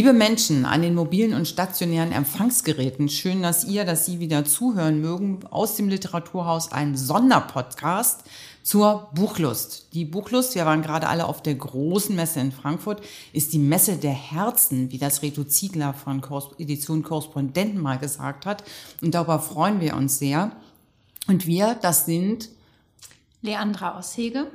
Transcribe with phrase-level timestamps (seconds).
[0.00, 5.02] Liebe Menschen an den mobilen und stationären Empfangsgeräten, schön, dass ihr, dass Sie wieder zuhören
[5.02, 5.40] mögen.
[5.50, 8.22] Aus dem Literaturhaus ein Sonderpodcast
[8.62, 9.88] zur Buchlust.
[9.92, 13.02] Die Buchlust, wir waren gerade alle auf der großen Messe in Frankfurt,
[13.34, 16.22] ist die Messe der Herzen, wie das Reto Ziegler von
[16.56, 18.64] Edition Korrespondenten mal gesagt hat.
[19.02, 20.52] Und darüber freuen wir uns sehr.
[21.26, 22.48] Und wir, das sind
[23.42, 24.46] Leandra Aushege.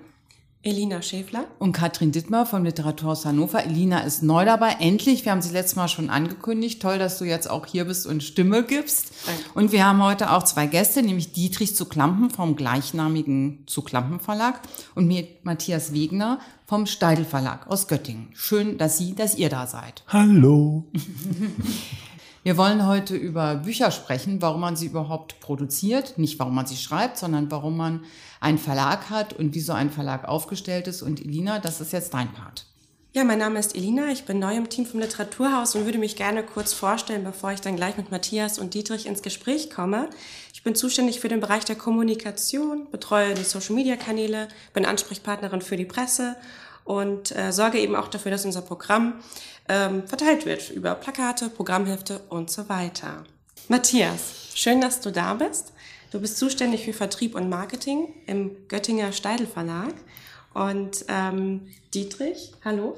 [0.65, 1.45] Elina Schäfler.
[1.59, 3.63] Und Katrin Dittmer vom Literaturhaus Hannover.
[3.63, 4.77] Elina ist neu dabei.
[4.79, 6.81] Endlich, wir haben sie letztes Mal schon angekündigt.
[6.81, 9.11] Toll, dass du jetzt auch hier bist und Stimme gibst.
[9.27, 9.41] Danke.
[9.53, 14.19] Und wir haben heute auch zwei Gäste, nämlich Dietrich zu Klampen vom gleichnamigen zu Klampen
[14.19, 14.59] Verlag
[14.95, 18.29] und mir Matthias Wegner vom Steidel Verlag aus Göttingen.
[18.33, 20.03] Schön, dass Sie, dass ihr da seid.
[20.07, 20.85] Hallo.
[22.45, 26.75] Wir wollen heute über Bücher sprechen, warum man sie überhaupt produziert, nicht warum man sie
[26.75, 28.03] schreibt, sondern warum man
[28.39, 31.01] einen Verlag hat und wie so ein Verlag aufgestellt ist.
[31.01, 32.67] Und Elina, das ist jetzt dein Part.
[33.13, 36.17] Ja, mein Name ist Elina, ich bin neu im Team vom Literaturhaus und würde mich
[36.17, 40.11] gerne kurz vorstellen, bevor ich dann gleich mit Matthias und Dietrich ins Gespräch komme.
[40.53, 45.85] Ich bin zuständig für den Bereich der Kommunikation, betreue die Social-Media-Kanäle, bin Ansprechpartnerin für die
[45.85, 46.35] Presse
[46.85, 49.15] und äh, sorge eben auch dafür, dass unser Programm
[49.67, 53.25] ähm, verteilt wird über Plakate, Programmhefte und so weiter.
[53.67, 55.73] Matthias, schön, dass du da bist.
[56.11, 59.93] Du bist zuständig für Vertrieb und Marketing im Göttinger Steidel Verlag.
[60.53, 62.97] Und ähm, Dietrich, hallo.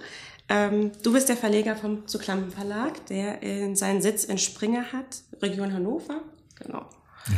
[0.50, 5.24] Ähm, du bist der Verleger vom Zuklampen Verlag, der in seinen Sitz in Springer hat,
[5.42, 6.22] Region Hannover.
[6.56, 6.86] Genau.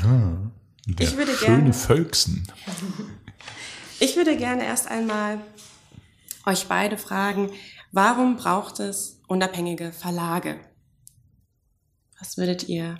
[0.03, 0.37] Ja,
[0.85, 2.47] der ich würde schöne gerne, Völksen.
[3.99, 5.39] ich würde gerne erst einmal
[6.49, 7.51] euch beide fragen,
[7.91, 10.59] warum braucht es unabhängige Verlage?
[12.19, 12.97] Was würdet ihr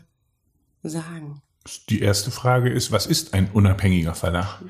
[0.83, 1.41] sagen?
[1.89, 4.61] Die erste Frage ist, was ist ein unabhängiger Verlag?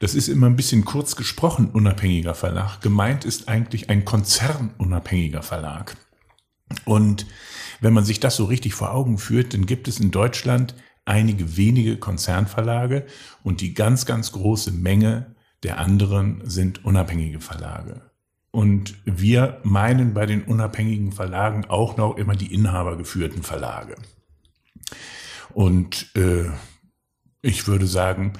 [0.00, 2.80] Das ist immer ein bisschen kurz gesprochen, unabhängiger Verlag.
[2.80, 5.96] Gemeint ist eigentlich ein konzernunabhängiger Verlag.
[6.84, 7.26] Und
[7.80, 11.56] wenn man sich das so richtig vor Augen führt, dann gibt es in Deutschland einige
[11.56, 13.06] wenige Konzernverlage
[13.42, 18.10] und die ganz, ganz große Menge der anderen sind unabhängige Verlage.
[18.54, 23.96] Und wir meinen bei den unabhängigen Verlagen auch noch immer die inhabergeführten Verlage.
[25.52, 26.44] Und äh,
[27.42, 28.34] ich würde sagen,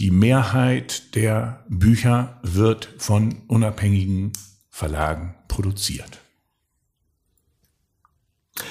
[0.00, 4.32] die Mehrheit der Bücher wird von unabhängigen
[4.68, 6.18] Verlagen produziert.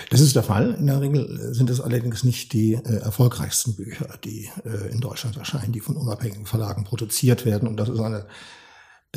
[0.09, 0.74] Das ist der Fall.
[0.74, 5.38] In der Regel sind es allerdings nicht die äh, erfolgreichsten Bücher, die äh, in Deutschland
[5.38, 7.66] erscheinen, die von unabhängigen Verlagen produziert werden.
[7.66, 8.25] Und das ist eine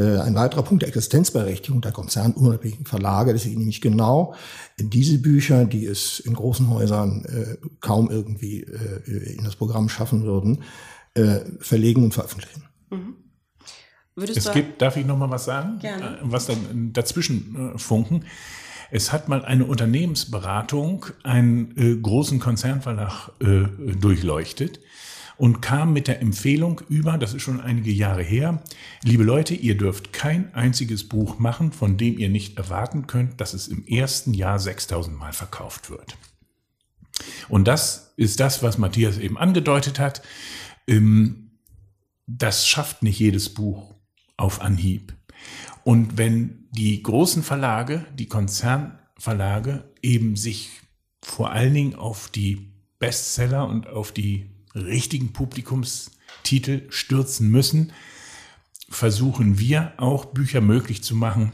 [0.01, 4.35] ein weiterer Punkt der Existenzberechtigung der konzernunabhängigen Verlage, dass sie nämlich genau
[4.79, 10.23] diese Bücher, die es in großen Häusern äh, kaum irgendwie äh, in das Programm schaffen
[10.23, 10.63] würden,
[11.15, 12.65] äh, verlegen und veröffentlichen.
[12.91, 13.17] Mhm.
[14.17, 15.79] es gibt, darf ich noch mal was sagen?
[15.81, 16.19] Gerne.
[16.19, 18.25] Äh, was dann dazwischen äh, funken?
[18.91, 23.67] Es hat mal eine Unternehmensberatung einen äh, großen Konzernverlag äh,
[23.97, 24.81] durchleuchtet
[25.39, 28.63] und kam mit der Empfehlung über, das ist schon einige Jahre her,
[29.05, 33.55] liebe Leute, ihr dürft kein einziges Buch machen, von dem ihr nicht erwarten könnt, dass
[33.55, 36.19] es im ersten Jahr 6000 Mal verkauft wird.
[37.49, 40.23] Und das ist das, was Matthias eben angedeutet hat.
[40.89, 41.53] Ähm,
[42.27, 43.95] das schafft nicht jedes Buch
[44.37, 45.15] auf Anhieb.
[45.85, 50.71] Und wenn die großen Verlage, die Konzernverlage eben sich
[51.23, 57.93] vor allen Dingen auf die Bestseller und auf die richtigen Publikumstitel stürzen müssen,
[58.89, 61.53] versuchen wir auch Bücher möglich zu machen,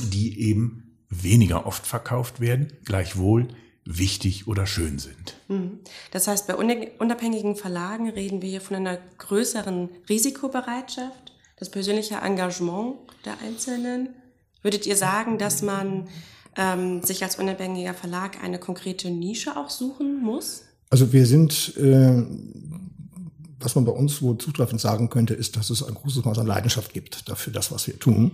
[0.00, 3.48] die eben weniger oft verkauft werden, gleichwohl
[3.84, 5.36] wichtig oder schön sind.
[5.48, 5.78] Mhm.
[6.10, 12.96] Das heißt, bei unabhängigen Verlagen reden wir hier von einer größeren Risikobereitschaft, das persönliche Engagement
[13.24, 14.10] der Einzelnen.
[14.62, 16.08] Würdet ihr sagen, dass man
[16.56, 20.65] ähm, sich als unabhängiger Verlag eine konkrete Nische auch suchen muss?
[20.90, 22.22] Also wir sind, äh,
[23.58, 26.46] was man bei uns wohl zutreffend sagen könnte, ist, dass es ein großes Maß an
[26.46, 28.32] Leidenschaft gibt dafür das, was wir tun.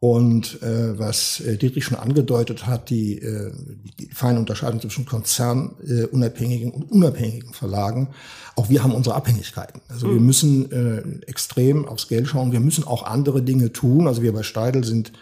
[0.00, 3.50] Und äh, was äh, Dietrich schon angedeutet hat, die, äh,
[3.98, 8.10] die feine Unterscheidung zwischen konzernunabhängigen äh, und unabhängigen Verlagen,
[8.54, 9.80] auch wir haben unsere Abhängigkeiten.
[9.88, 10.14] Also mhm.
[10.14, 12.52] wir müssen äh, extrem aufs Geld schauen.
[12.52, 14.06] Wir müssen auch andere Dinge tun.
[14.06, 15.12] Also wir bei Steidel sind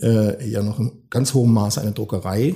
[0.00, 2.54] äh, ja noch in ganz hohem Maße eine Druckerei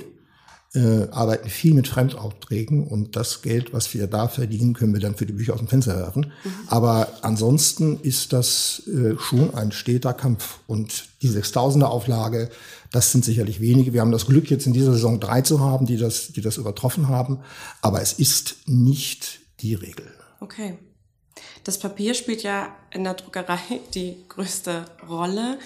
[0.73, 5.15] äh, arbeiten viel mit Fremdaufträgen und das Geld, was wir da verdienen, können wir dann
[5.15, 6.33] für die Bücher aus dem Fenster werfen.
[6.43, 6.51] Mhm.
[6.67, 12.49] Aber ansonsten ist das äh, schon ein steter Kampf und die 6000er Auflage,
[12.91, 13.93] das sind sicherlich wenige.
[13.93, 16.57] Wir haben das Glück, jetzt in dieser Saison drei zu haben, die das, die das
[16.57, 17.39] übertroffen haben.
[17.81, 20.05] Aber es ist nicht die Regel.
[20.39, 20.77] Okay.
[21.63, 23.59] Das Papier spielt ja in der Druckerei
[23.93, 25.59] die größte Rolle.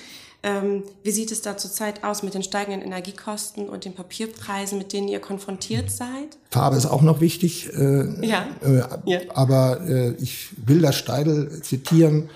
[0.43, 4.91] Ähm, wie sieht es da zurzeit aus mit den steigenden Energiekosten und den Papierpreisen, mit
[4.91, 6.37] denen ihr konfrontiert seid?
[6.49, 7.71] Farbe ist auch noch wichtig.
[7.73, 8.47] Äh, Ja.
[8.63, 9.19] Äh, Ja.
[9.35, 12.29] Aber äh, ich will das Steidel zitieren.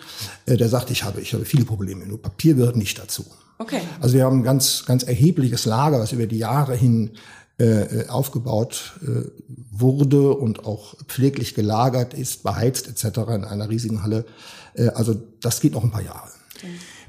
[0.45, 3.25] Äh, der sagt, ich habe, ich habe viele Probleme, nur Papier gehört nicht dazu.
[3.57, 3.81] Okay.
[4.01, 7.11] Also wir haben ein ganz, ganz erhebliches Lager, was über die Jahre hin
[7.57, 9.29] äh, äh, aufgebaut äh,
[9.71, 13.17] wurde und auch pfleglich gelagert ist, beheizt etc.
[13.29, 14.25] in einer riesigen Halle.
[14.73, 16.29] Äh, also das geht noch ein paar Jahre.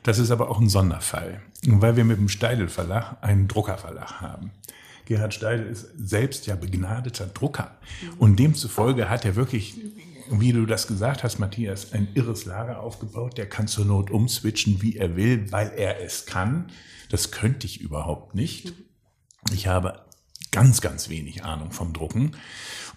[0.06, 4.52] Das ist aber auch ein Sonderfall, weil wir mit dem Steidel Verlag einen Druckerverlag haben.
[5.04, 7.76] Gerhard Steidel ist selbst ja begnadeter Drucker.
[8.16, 9.74] Und demzufolge hat er wirklich,
[10.30, 13.36] wie du das gesagt hast, Matthias, ein irres Lager aufgebaut.
[13.36, 16.70] Der kann zur Not umswitchen, wie er will, weil er es kann.
[17.10, 18.74] Das könnte ich überhaupt nicht.
[19.52, 20.02] Ich habe
[20.52, 22.36] ganz, ganz wenig Ahnung vom Drucken.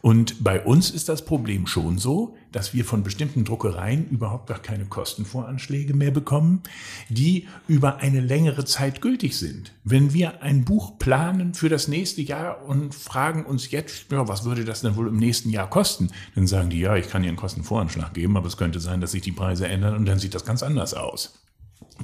[0.01, 4.59] Und bei uns ist das Problem schon so, dass wir von bestimmten Druckereien überhaupt gar
[4.59, 6.63] keine Kostenvoranschläge mehr bekommen,
[7.09, 9.73] die über eine längere Zeit gültig sind.
[9.83, 14.45] Wenn wir ein Buch planen für das nächste Jahr und fragen uns jetzt, ja, was
[14.45, 17.29] würde das denn wohl im nächsten Jahr kosten, dann sagen die, ja, ich kann Ihnen
[17.29, 20.33] einen Kostenvoranschlag geben, aber es könnte sein, dass sich die Preise ändern und dann sieht
[20.33, 21.39] das ganz anders aus.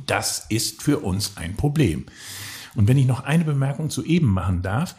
[0.05, 2.05] Das ist für uns ein Problem.
[2.75, 4.95] Und wenn ich noch eine Bemerkung zu eben machen darf,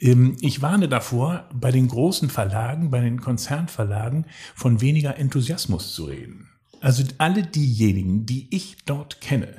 [0.00, 6.04] ähm, ich warne davor, bei den großen Verlagen, bei den Konzernverlagen von weniger Enthusiasmus zu
[6.04, 6.48] reden.
[6.80, 9.54] Also alle diejenigen, die ich dort kenne,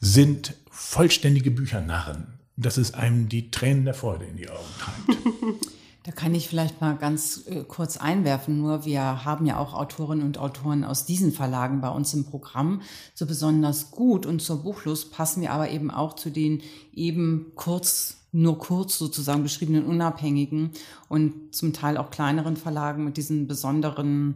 [0.00, 5.18] sind vollständige Büchernarren, dass es einem die Tränen der Freude in die Augen treibt.
[6.10, 8.58] Da kann ich vielleicht mal ganz äh, kurz einwerfen.
[8.58, 12.82] Nur wir haben ja auch Autorinnen und Autoren aus diesen Verlagen bei uns im Programm
[13.14, 14.26] so besonders gut.
[14.26, 16.62] Und zur Buchlust passen wir aber eben auch zu den
[16.92, 20.72] eben kurz, nur kurz sozusagen beschriebenen Unabhängigen
[21.08, 24.34] und zum Teil auch kleineren Verlagen mit diesen besonderen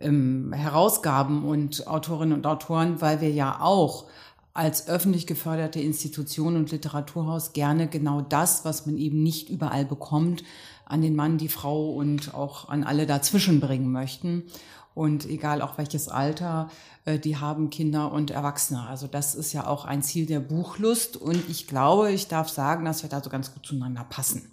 [0.00, 4.04] ähm, Herausgaben und Autorinnen und Autoren, weil wir ja auch
[4.52, 10.44] als öffentlich geförderte Institution und Literaturhaus gerne genau das, was man eben nicht überall bekommt,
[10.86, 14.44] an den Mann, die Frau und auch an alle dazwischen bringen möchten.
[14.94, 16.70] Und egal auch welches Alter,
[17.04, 18.86] äh, die haben Kinder und Erwachsene.
[18.86, 21.16] Also das ist ja auch ein Ziel der Buchlust.
[21.16, 24.52] Und ich glaube, ich darf sagen, dass wir da so ganz gut zueinander passen.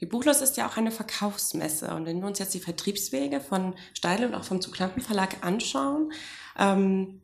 [0.00, 1.92] Die Buchlust ist ja auch eine Verkaufsmesse.
[1.94, 6.12] Und wenn wir uns jetzt die Vertriebswege von Steidl und auch vom Zuglampen Verlag anschauen,
[6.56, 7.22] ähm,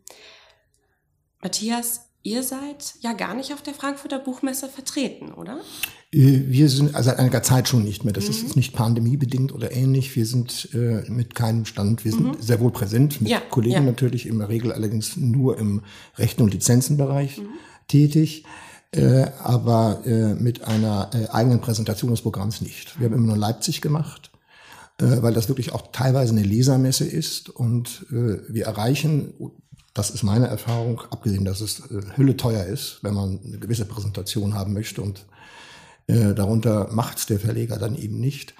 [1.41, 5.61] Matthias, ihr seid ja gar nicht auf der Frankfurter Buchmesse vertreten, oder?
[6.13, 8.13] Äh, Wir sind also seit einiger Zeit schon nicht mehr.
[8.13, 10.17] Das ist jetzt nicht pandemiebedingt oder ähnlich.
[10.17, 12.05] Wir sind äh, mit keinem Stand.
[12.05, 13.81] Wir sind sehr wohl präsent mit Ja, Kollegen ja.
[13.83, 15.83] natürlich, in der Regel allerdings nur im
[16.19, 17.41] Rechten- und Lizenzenbereich
[17.87, 18.45] tätig.
[18.91, 22.99] Äh, aber äh, mit einer äh, eigenen Präsentation des Programms nicht.
[22.99, 24.31] Wir haben immer nur Leipzig gemacht,
[24.99, 29.35] äh, weil das wirklich auch teilweise eine Lesermesse ist und äh, wir erreichen,
[29.97, 33.87] das ist meine Erfahrung, abgesehen, dass es äh, Hülle teuer ist, wenn man eine gewisse
[33.87, 35.25] Präsentation haben möchte und
[36.07, 38.55] äh, darunter macht's der Verleger dann eben nicht,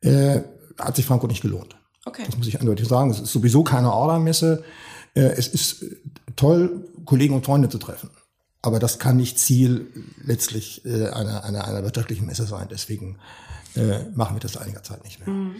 [0.00, 0.40] äh,
[0.78, 1.76] hat sich Frankfurt nicht gelohnt.
[2.04, 2.24] Okay.
[2.26, 3.10] Das muss ich eindeutig sagen.
[3.10, 4.64] Es ist sowieso keine Ordermesse.
[5.14, 5.96] Äh, es ist äh,
[6.34, 8.10] toll, Kollegen und Freunde zu treffen.
[8.60, 9.86] Aber das kann nicht Ziel
[10.24, 12.66] letztlich äh, einer, einer, einer wirtschaftlichen Messe sein.
[12.70, 13.18] Deswegen
[13.76, 15.52] äh, machen wir das seit einiger Zeit nicht mehr.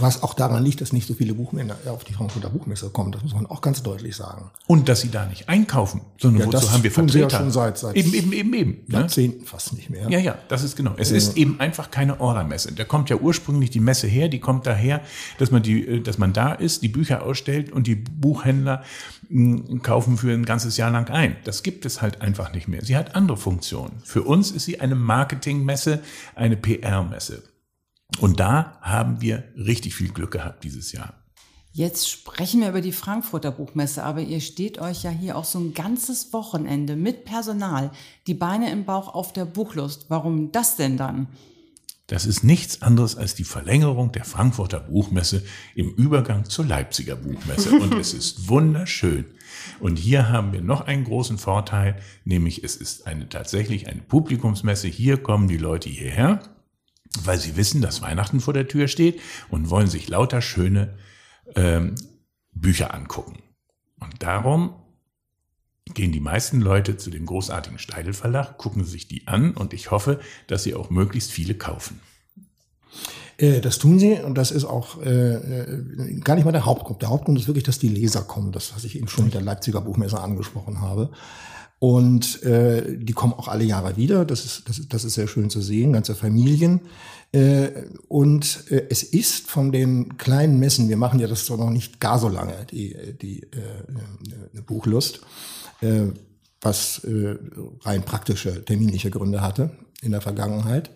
[0.00, 3.12] Was auch daran liegt, dass nicht so viele Buchmänner auf die Frankfurter Buchmesse kommen.
[3.12, 4.50] Das muss man auch ganz deutlich sagen.
[4.66, 7.28] Und dass sie da nicht einkaufen, sondern Ja, wozu das haben wir tun sie ja
[7.28, 7.44] Vertreter?
[7.44, 8.70] schon seit- seit eben, eben, eben, eben.
[8.86, 8.98] Ne?
[9.00, 10.08] Jahrzehnten fast nicht mehr.
[10.10, 10.92] Ja, ja, das ist genau.
[10.96, 12.72] Es ist eben einfach keine Ordermesse.
[12.72, 15.00] Da kommt ja ursprünglich die Messe her, die kommt daher,
[15.38, 18.82] dass man die, äh, dass man da ist, die Bücher ausstellt und die Buchhändler
[19.28, 21.36] mh, kaufen für ein ganzes Jahr lang ein.
[21.44, 22.84] Das gibt es halt einfach nicht mehr.
[22.84, 24.00] Sie hat andere Funktionen.
[24.04, 26.00] Für uns ist sie eine Marketingmesse,
[26.34, 27.42] eine PR-Messe.
[28.20, 31.14] Und da haben wir richtig viel Glück gehabt dieses Jahr.
[31.72, 35.60] Jetzt sprechen wir über die Frankfurter Buchmesse, aber ihr steht euch ja hier auch so
[35.60, 37.92] ein ganzes Wochenende mit Personal,
[38.26, 40.06] die Beine im Bauch auf der Buchlust.
[40.08, 41.28] Warum das denn dann?
[42.08, 47.70] Das ist nichts anderes als die Verlängerung der Frankfurter Buchmesse im Übergang zur Leipziger Buchmesse.
[47.70, 49.26] Und es ist wunderschön.
[49.78, 54.88] Und hier haben wir noch einen großen Vorteil, nämlich es ist eine tatsächlich eine Publikumsmesse.
[54.88, 56.40] Hier kommen die Leute hierher,
[57.22, 60.96] weil sie wissen, dass Weihnachten vor der Tür steht und wollen sich lauter schöne
[61.54, 61.94] ähm,
[62.52, 63.42] Bücher angucken.
[64.00, 64.74] Und darum
[65.94, 69.90] gehen die meisten Leute zu dem großartigen Steidel Verlag, gucken sich die an und ich
[69.90, 72.00] hoffe, dass sie auch möglichst viele kaufen.
[73.38, 77.02] Äh, Das tun sie und das ist auch äh, äh, gar nicht mal der Hauptgrund.
[77.02, 79.40] Der Hauptgrund ist wirklich, dass die Leser kommen, das, was ich eben schon mit der
[79.40, 81.10] Leipziger Buchmesse angesprochen habe.
[81.80, 84.24] Und äh, die kommen auch alle Jahre wieder.
[84.24, 86.80] Das ist, das, das ist sehr schön zu sehen, ganze Familien.
[87.32, 87.68] Äh,
[88.08, 92.00] und äh, es ist von den kleinen Messen, wir machen ja das doch noch nicht
[92.00, 95.20] gar so lange, die, die äh, Buchlust.
[95.80, 96.06] äh,
[96.60, 97.36] was äh,
[97.82, 99.70] rein praktische, terminliche Gründe hatte
[100.02, 100.90] in der Vergangenheit.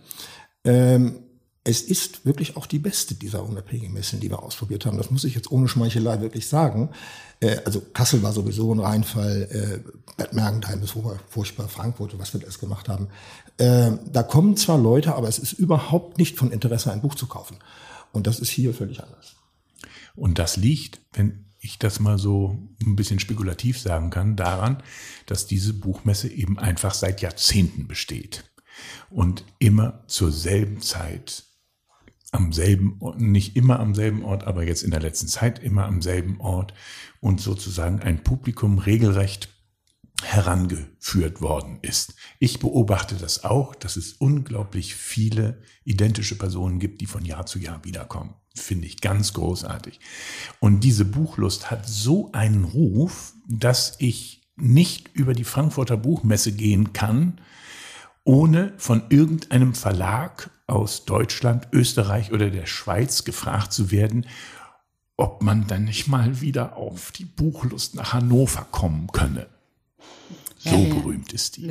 [0.64, 1.16] Ähm,
[1.64, 4.96] es ist wirklich auch die beste dieser unabhängigen Messen, die wir ausprobiert haben.
[4.96, 6.90] Das muss ich jetzt ohne Schmeichelei wirklich sagen.
[7.42, 10.94] Äh, also Kassel war sowieso ein Reinfall, äh, Bad Mergentheim ist
[11.28, 13.08] furchtbar, Frankfurt, was wir alles gemacht haben.
[13.58, 17.26] Äh, da kommen zwar Leute, aber es ist überhaupt nicht von Interesse, ein Buch zu
[17.26, 17.56] kaufen.
[18.12, 19.34] Und das ist hier völlig anders.
[20.14, 24.82] Und das liegt, wenn ich das mal so ein bisschen spekulativ sagen kann, daran,
[25.26, 28.44] dass diese Buchmesse eben einfach seit Jahrzehnten besteht
[29.10, 31.44] und immer zur selben Zeit
[32.32, 36.02] am selben, nicht immer am selben Ort, aber jetzt in der letzten Zeit immer am
[36.02, 36.74] selben Ort
[37.20, 39.48] und sozusagen ein Publikum regelrecht
[40.22, 42.14] herangeführt worden ist.
[42.38, 47.58] Ich beobachte das auch, dass es unglaublich viele identische Personen gibt, die von Jahr zu
[47.58, 48.34] Jahr wiederkommen.
[48.54, 50.00] Finde ich ganz großartig.
[50.60, 56.92] Und diese Buchlust hat so einen Ruf, dass ich nicht über die Frankfurter Buchmesse gehen
[56.92, 57.40] kann,
[58.24, 64.26] ohne von irgendeinem Verlag aus Deutschland, Österreich oder der Schweiz gefragt zu werden,
[65.16, 69.46] ob man dann nicht mal wieder auf die Buchlust nach Hannover kommen könne.
[70.56, 71.66] So ja, berühmt ist die.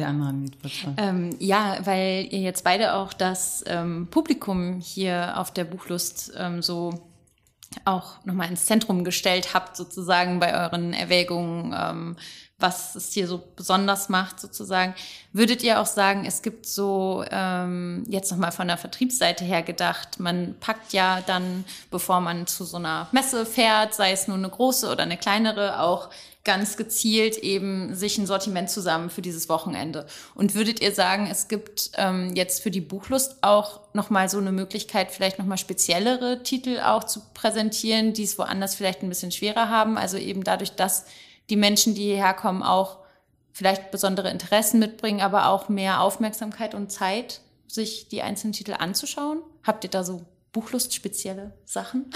[0.98, 6.62] Ähm, ja, weil ihr jetzt beide auch das ähm, Publikum hier auf der Buchlust ähm,
[6.62, 7.10] so
[7.86, 12.18] auch nochmal ins Zentrum gestellt habt, sozusagen bei euren Erwägungen, ähm,
[12.62, 14.96] was es hier so besonders macht, sozusagen.
[15.34, 20.20] Würdet ihr auch sagen, es gibt so, ähm, jetzt nochmal von der Vertriebsseite her gedacht,
[20.20, 24.50] man packt ja dann, bevor man zu so einer Messe fährt, sei es nur eine
[24.50, 26.10] große oder eine kleinere, auch
[26.44, 30.08] ganz gezielt eben sich ein Sortiment zusammen für dieses Wochenende.
[30.34, 34.52] Und würdet ihr sagen, es gibt ähm, jetzt für die Buchlust auch nochmal so eine
[34.52, 39.70] Möglichkeit, vielleicht nochmal speziellere Titel auch zu präsentieren, die es woanders vielleicht ein bisschen schwerer
[39.70, 39.98] haben?
[39.98, 41.06] Also eben dadurch, dass
[41.52, 42.98] die Menschen, die hierher kommen, auch
[43.52, 49.40] vielleicht besondere Interessen mitbringen, aber auch mehr Aufmerksamkeit und Zeit, sich die einzelnen Titel anzuschauen?
[49.64, 52.06] Habt ihr da so Buchlust spezielle Sachen?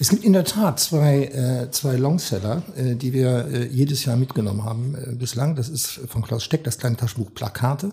[0.00, 4.16] Es gibt in der Tat zwei, äh, zwei Longseller, äh, die wir äh, jedes Jahr
[4.16, 5.54] mitgenommen haben äh, bislang.
[5.54, 7.92] Das ist von Klaus Steck, das kleine Taschenbuch Plakate.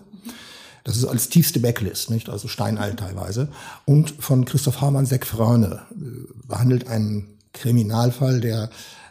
[0.82, 2.28] Das ist als tiefste Backlist, nicht?
[2.28, 3.48] Also steinalt teilweise.
[3.84, 8.70] Und von Christoph Hamann Seck Fröne äh, behandelt einen Kriminalfall, der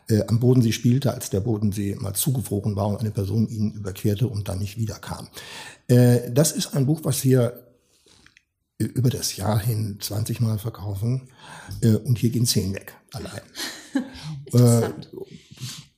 [0.09, 4.27] äh, am Bodensee spielte, als der Bodensee mal zugefroren war und eine Person ihn überquerte
[4.27, 5.27] und dann nicht wiederkam.
[5.87, 7.67] Äh, das ist ein Buch, was wir
[8.77, 11.29] über das Jahr hin 20 Mal verkaufen
[11.81, 13.41] äh, und hier gehen 10 weg, allein.
[14.53, 14.89] äh,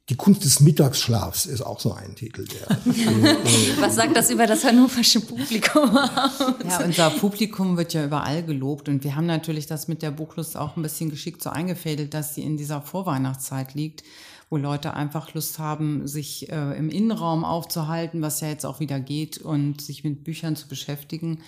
[0.09, 2.45] die Kunst des Mittagsschlafs ist auch so ein Titel.
[2.45, 2.77] Der,
[3.79, 9.05] Was sagt das über das hannoversche Publikum Ja, unser Publikum wird ja überall gelobt und
[9.05, 12.43] wir haben natürlich das mit der Buchlust auch ein bisschen geschickt so eingefädelt, dass sie
[12.43, 14.03] in dieser Vorweihnachtszeit liegt,
[14.49, 18.99] wo Leute einfach Lust haben, sich äh, im Innenraum aufzuhalten, was ja jetzt auch wieder
[18.99, 21.39] geht und sich mit Büchern zu beschäftigen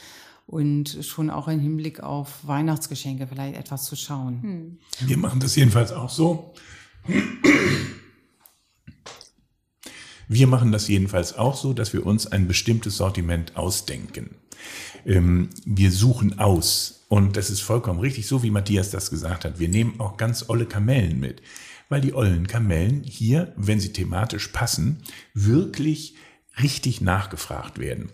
[0.47, 4.41] und schon auch im Hinblick auf Weihnachtsgeschenke vielleicht etwas zu schauen.
[4.41, 5.07] Hm.
[5.09, 6.53] Wir machen das jedenfalls auch so.
[10.27, 14.35] Wir machen das jedenfalls auch so, dass wir uns ein bestimmtes Sortiment ausdenken.
[15.05, 17.05] Ähm, wir suchen aus.
[17.07, 19.59] Und das ist vollkommen richtig, so wie Matthias das gesagt hat.
[19.59, 21.41] Wir nehmen auch ganz olle Kamellen mit,
[21.87, 25.03] weil die ollen Kamellen hier, wenn sie thematisch passen,
[25.33, 26.15] wirklich
[26.61, 28.09] richtig nachgefragt werden.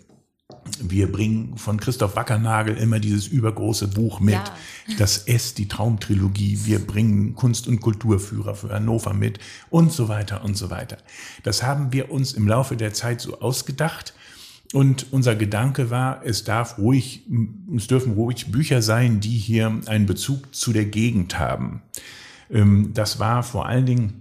[0.80, 4.44] Wir bringen von Christoph Wackernagel immer dieses übergroße Buch mit, ja.
[4.98, 6.60] das S, die Traumtrilogie.
[6.66, 9.40] Wir bringen Kunst- und Kulturführer für Hannover mit
[9.70, 10.98] und so weiter und so weiter.
[11.44, 14.14] Das haben wir uns im Laufe der Zeit so ausgedacht.
[14.74, 17.24] Und unser Gedanke war, es darf ruhig,
[17.76, 21.82] es dürfen ruhig Bücher sein, die hier einen Bezug zu der Gegend haben.
[22.50, 24.21] Ähm, das war vor allen Dingen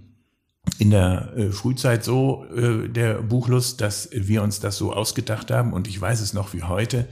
[0.77, 5.73] in der äh, Frühzeit so äh, der Buchlust, dass wir uns das so ausgedacht haben
[5.73, 7.07] und ich weiß es noch wie heute,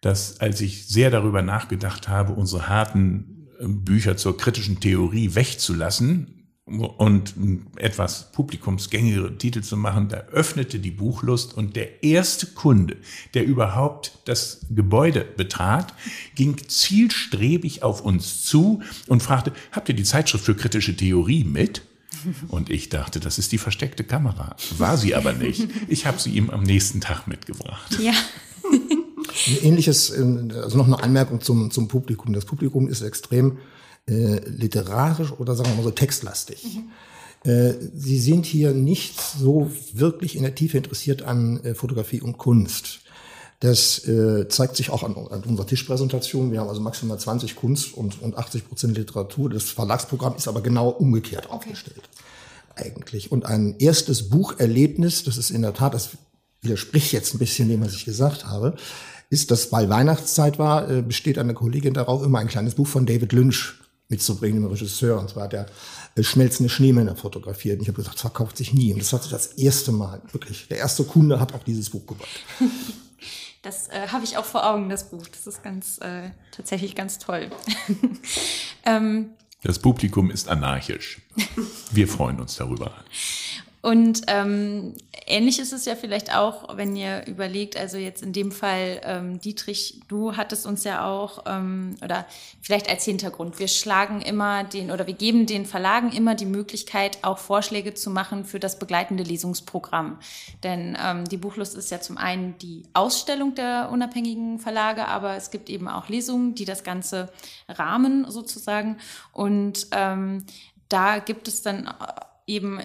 [0.00, 6.38] dass als ich sehr darüber nachgedacht habe, unsere harten äh, Bücher zur kritischen Theorie wegzulassen
[6.64, 7.34] und
[7.76, 12.98] etwas publikumsgängigere Titel zu machen, da öffnete die Buchlust und der erste Kunde,
[13.34, 15.92] der überhaupt das Gebäude betrat,
[16.36, 21.82] ging zielstrebig auf uns zu und fragte, habt ihr die Zeitschrift für kritische Theorie mit?
[22.48, 24.56] Und ich dachte, das ist die versteckte Kamera.
[24.78, 25.68] War sie aber nicht.
[25.88, 27.98] Ich habe sie ihm am nächsten Tag mitgebracht.
[28.00, 28.12] Ja.
[29.46, 32.32] Ein ähnliches, ähm, also noch eine Anmerkung zum, zum Publikum.
[32.32, 33.58] Das Publikum ist extrem
[34.08, 36.64] äh, literarisch oder sagen wir mal so textlastig.
[36.64, 37.50] Mhm.
[37.50, 42.38] Äh, sie sind hier nicht so wirklich in der Tiefe interessiert an äh, Fotografie und
[42.38, 43.01] Kunst.
[43.62, 46.50] Das äh, zeigt sich auch an, an unserer Tischpräsentation.
[46.50, 49.50] Wir haben also maximal 20 Kunst und, und 80 Prozent Literatur.
[49.50, 51.54] Das Verlagsprogramm ist aber genau umgekehrt okay.
[51.54, 52.02] aufgestellt.
[52.74, 53.30] eigentlich.
[53.30, 56.10] Und ein erstes Bucherlebnis, das ist in der Tat, das
[56.60, 58.74] widerspricht jetzt ein bisschen dem, was ich gesagt habe,
[59.30, 63.06] ist, dass weil Weihnachtszeit war, äh, besteht eine Kollegin darauf, immer ein kleines Buch von
[63.06, 63.74] David Lynch
[64.08, 65.20] mitzubringen, dem Regisseur.
[65.20, 65.66] Und zwar der
[66.16, 67.76] äh, schmelzende Schneemänner fotografiert.
[67.76, 68.92] Und ich habe gesagt, verkauft sich nie.
[68.92, 72.04] Und das hat sich das erste Mal, wirklich, der erste Kunde hat auch dieses Buch
[72.08, 72.40] gebracht.
[73.62, 75.26] Das äh, habe ich auch vor Augen, das Buch.
[75.28, 77.50] Das ist ganz äh, tatsächlich ganz toll.
[78.84, 79.30] ähm,
[79.62, 81.20] das Publikum ist anarchisch.
[81.92, 82.92] Wir freuen uns darüber.
[83.82, 84.94] Und ähm,
[85.26, 89.40] ähnlich ist es ja vielleicht auch, wenn ihr überlegt, also jetzt in dem Fall, ähm,
[89.40, 92.24] Dietrich, du hattest uns ja auch, ähm, oder
[92.60, 97.18] vielleicht als Hintergrund, wir schlagen immer den, oder wir geben den Verlagen immer die Möglichkeit,
[97.22, 100.20] auch Vorschläge zu machen für das begleitende Lesungsprogramm.
[100.62, 105.50] Denn ähm, die Buchlust ist ja zum einen die Ausstellung der unabhängigen Verlage, aber es
[105.50, 107.32] gibt eben auch Lesungen, die das Ganze
[107.68, 108.98] rahmen sozusagen.
[109.32, 110.44] Und ähm,
[110.88, 111.92] da gibt es dann
[112.52, 112.80] eben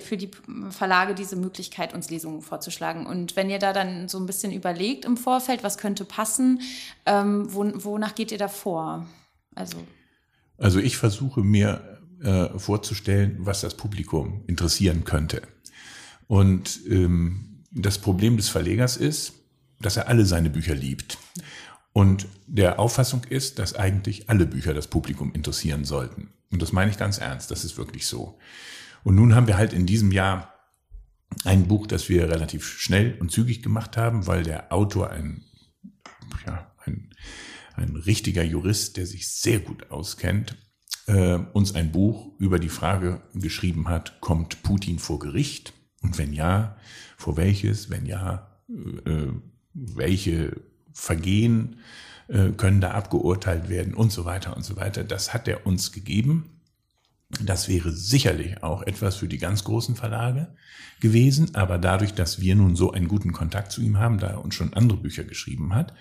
[0.00, 0.30] für die
[0.70, 3.06] Verlage diese Möglichkeit, uns Lesungen vorzuschlagen.
[3.06, 6.60] Und wenn ihr da dann so ein bisschen überlegt im Vorfeld, was könnte passen,
[7.06, 9.06] ähm, wonach geht ihr da vor?
[9.54, 9.78] Also,
[10.58, 15.42] also ich versuche mir äh, vorzustellen, was das Publikum interessieren könnte.
[16.26, 19.32] Und ähm, das Problem des Verlegers ist,
[19.80, 21.18] dass er alle seine Bücher liebt.
[21.92, 26.32] Und der Auffassung ist, dass eigentlich alle Bücher das Publikum interessieren sollten.
[26.52, 28.38] Und das meine ich ganz ernst, das ist wirklich so.
[29.04, 30.54] Und nun haben wir halt in diesem Jahr
[31.44, 35.44] ein Buch, das wir relativ schnell und zügig gemacht haben, weil der Autor ein,
[36.46, 37.10] ja, ein,
[37.74, 40.56] ein richtiger Jurist, der sich sehr gut auskennt,
[41.06, 45.72] äh, uns ein Buch über die Frage geschrieben hat, kommt Putin vor Gericht?
[46.02, 46.76] Und wenn ja,
[47.16, 47.90] vor welches?
[47.90, 49.28] Wenn ja, äh,
[49.72, 50.60] welche
[50.92, 51.76] Vergehen
[52.28, 55.04] äh, können da abgeurteilt werden und so weiter und so weiter.
[55.04, 56.59] Das hat er uns gegeben.
[57.44, 60.48] Das wäre sicherlich auch etwas für die ganz großen Verlage
[61.00, 64.44] gewesen, aber dadurch, dass wir nun so einen guten Kontakt zu ihm haben, da er
[64.44, 65.94] uns schon andere Bücher geschrieben hat,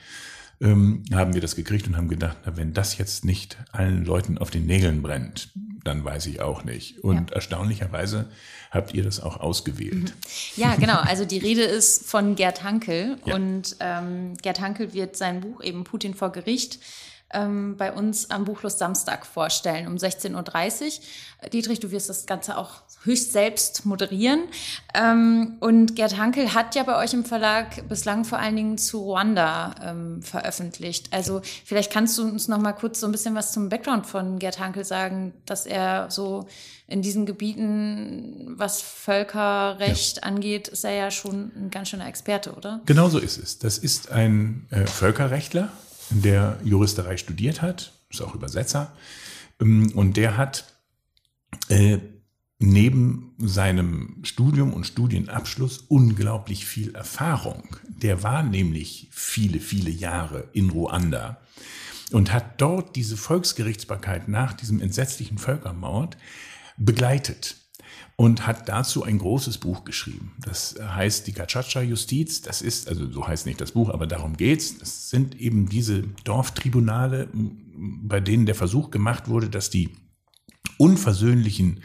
[0.62, 4.38] ähm, haben wir das gekriegt und haben gedacht, na, wenn das jetzt nicht allen Leuten
[4.38, 5.52] auf den Nägeln brennt,
[5.84, 7.00] dann weiß ich auch nicht.
[7.00, 7.36] Und ja.
[7.36, 8.30] erstaunlicherweise
[8.72, 9.94] habt ihr das auch ausgewählt.
[9.94, 10.12] Mhm.
[10.58, 10.98] Ja, genau.
[10.98, 13.36] Also die Rede ist von Gerd Hankel ja.
[13.36, 16.80] und ähm, Gerd Hankel wird sein Buch eben Putin vor Gericht
[17.34, 21.50] ähm, bei uns am Buchlust Samstag vorstellen um 16.30 Uhr.
[21.50, 24.42] Dietrich, du wirst das Ganze auch höchst selbst moderieren.
[24.94, 29.00] Ähm, und Gerd Hankel hat ja bei euch im Verlag bislang vor allen Dingen zu
[29.00, 31.14] Ruanda ähm, veröffentlicht.
[31.14, 34.40] Also vielleicht kannst du uns noch mal kurz so ein bisschen was zum Background von
[34.40, 36.48] Gerd Hankel sagen, dass er so
[36.88, 40.24] in diesen Gebieten, was Völkerrecht ja.
[40.24, 42.82] angeht, ist er ja schon ein ganz schöner Experte, oder?
[42.86, 43.60] Genau so ist es.
[43.60, 45.72] Das ist ein äh, Völkerrechtler,
[46.10, 48.94] der Juristerei studiert hat, ist auch Übersetzer,
[49.60, 50.66] ähm, und der hat
[51.70, 52.00] äh,
[52.60, 57.78] neben seinem Studium und Studienabschluss unglaublich viel Erfahrung.
[57.88, 61.40] Der war nämlich viele, viele Jahre in Ruanda
[62.12, 66.18] und hat dort diese Volksgerichtsbarkeit nach diesem entsetzlichen Völkermord
[66.78, 67.56] begleitet
[68.20, 70.34] und hat dazu ein großes Buch geschrieben.
[70.42, 72.42] Das heißt die Gachacha-Justiz.
[72.42, 74.78] Das ist, also so heißt nicht das Buch, aber darum geht's.
[74.78, 79.92] Das sind eben diese Dorftribunale, bei denen der Versuch gemacht wurde, dass die
[80.78, 81.82] unversöhnlichen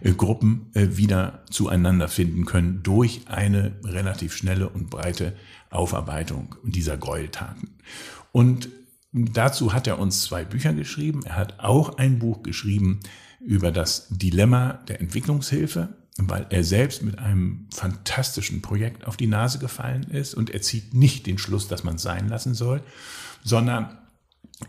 [0.00, 5.36] äh, Gruppen äh, wieder zueinander finden können durch eine relativ schnelle und breite
[5.70, 7.76] Aufarbeitung dieser Gräueltaten.
[8.32, 8.70] Und
[9.12, 11.22] dazu hat er uns zwei Bücher geschrieben.
[11.24, 12.98] Er hat auch ein Buch geschrieben,
[13.46, 19.58] über das Dilemma der Entwicklungshilfe, weil er selbst mit einem fantastischen Projekt auf die Nase
[19.58, 22.82] gefallen ist und er zieht nicht den Schluss, dass man es sein lassen soll,
[23.44, 23.98] sondern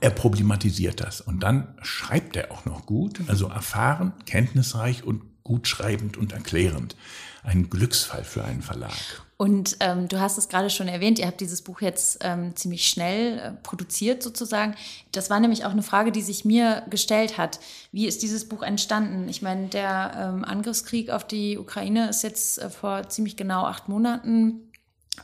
[0.02, 1.22] er problematisiert das.
[1.22, 6.96] Und dann schreibt er auch noch gut, also erfahren, kenntnisreich und gut schreibend und erklärend.
[7.44, 8.92] Ein Glücksfall für einen Verlag.
[9.38, 12.88] Und ähm, du hast es gerade schon erwähnt, ihr habt dieses Buch jetzt ähm, ziemlich
[12.88, 14.76] schnell äh, produziert sozusagen.
[15.12, 17.60] Das war nämlich auch eine Frage, die sich mir gestellt hat.
[17.92, 19.30] Wie ist dieses Buch entstanden?
[19.30, 23.88] Ich meine, der ähm, Angriffskrieg auf die Ukraine ist jetzt äh, vor ziemlich genau acht
[23.88, 24.67] Monaten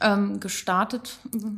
[0.02, 1.18] ähm, gestartet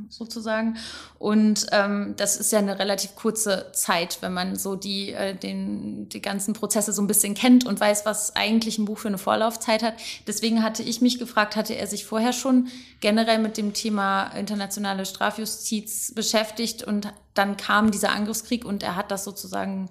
[0.10, 0.78] sozusagen.
[1.19, 6.10] Und ähm, das ist ja eine relativ kurze Zeit, wenn man so die, äh, den,
[6.10, 9.17] die ganzen Prozesse so ein bisschen kennt und weiß, was eigentlich ein Buch für eine
[9.17, 9.95] Vorlaufzeit hat.
[10.28, 12.67] Deswegen hatte ich mich gefragt, hatte er sich vorher schon
[13.00, 19.12] generell mit dem Thema internationale Strafjustiz beschäftigt und dann kam dieser Angriffskrieg und er hat
[19.12, 19.89] das sozusagen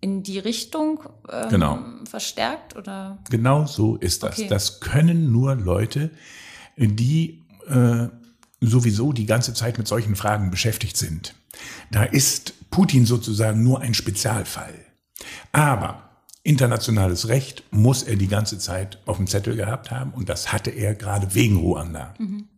[0.00, 1.78] in die Richtung ähm, genau.
[2.04, 3.18] verstärkt oder?
[3.30, 4.38] Genau so ist das.
[4.38, 4.48] Okay.
[4.48, 6.10] Das können nur Leute,
[6.76, 7.39] die
[7.70, 8.08] äh,
[8.60, 11.34] sowieso die ganze Zeit mit solchen Fragen beschäftigt sind.
[11.90, 14.74] Da ist Putin sozusagen nur ein Spezialfall.
[15.52, 16.10] Aber
[16.42, 20.70] internationales Recht muss er die ganze Zeit auf dem Zettel gehabt haben und das hatte
[20.70, 22.14] er gerade wegen Ruanda.
[22.18, 22.48] Mhm.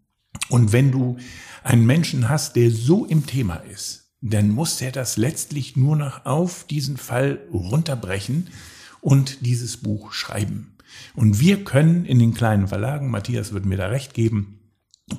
[0.48, 1.16] Und wenn du
[1.62, 6.24] einen Menschen hast, der so im Thema ist, dann muss er das letztlich nur noch
[6.26, 8.48] auf diesen Fall runterbrechen
[9.00, 10.76] und dieses Buch schreiben.
[11.14, 14.60] Und wir können in den kleinen Verlagen, Matthias wird mir da recht geben,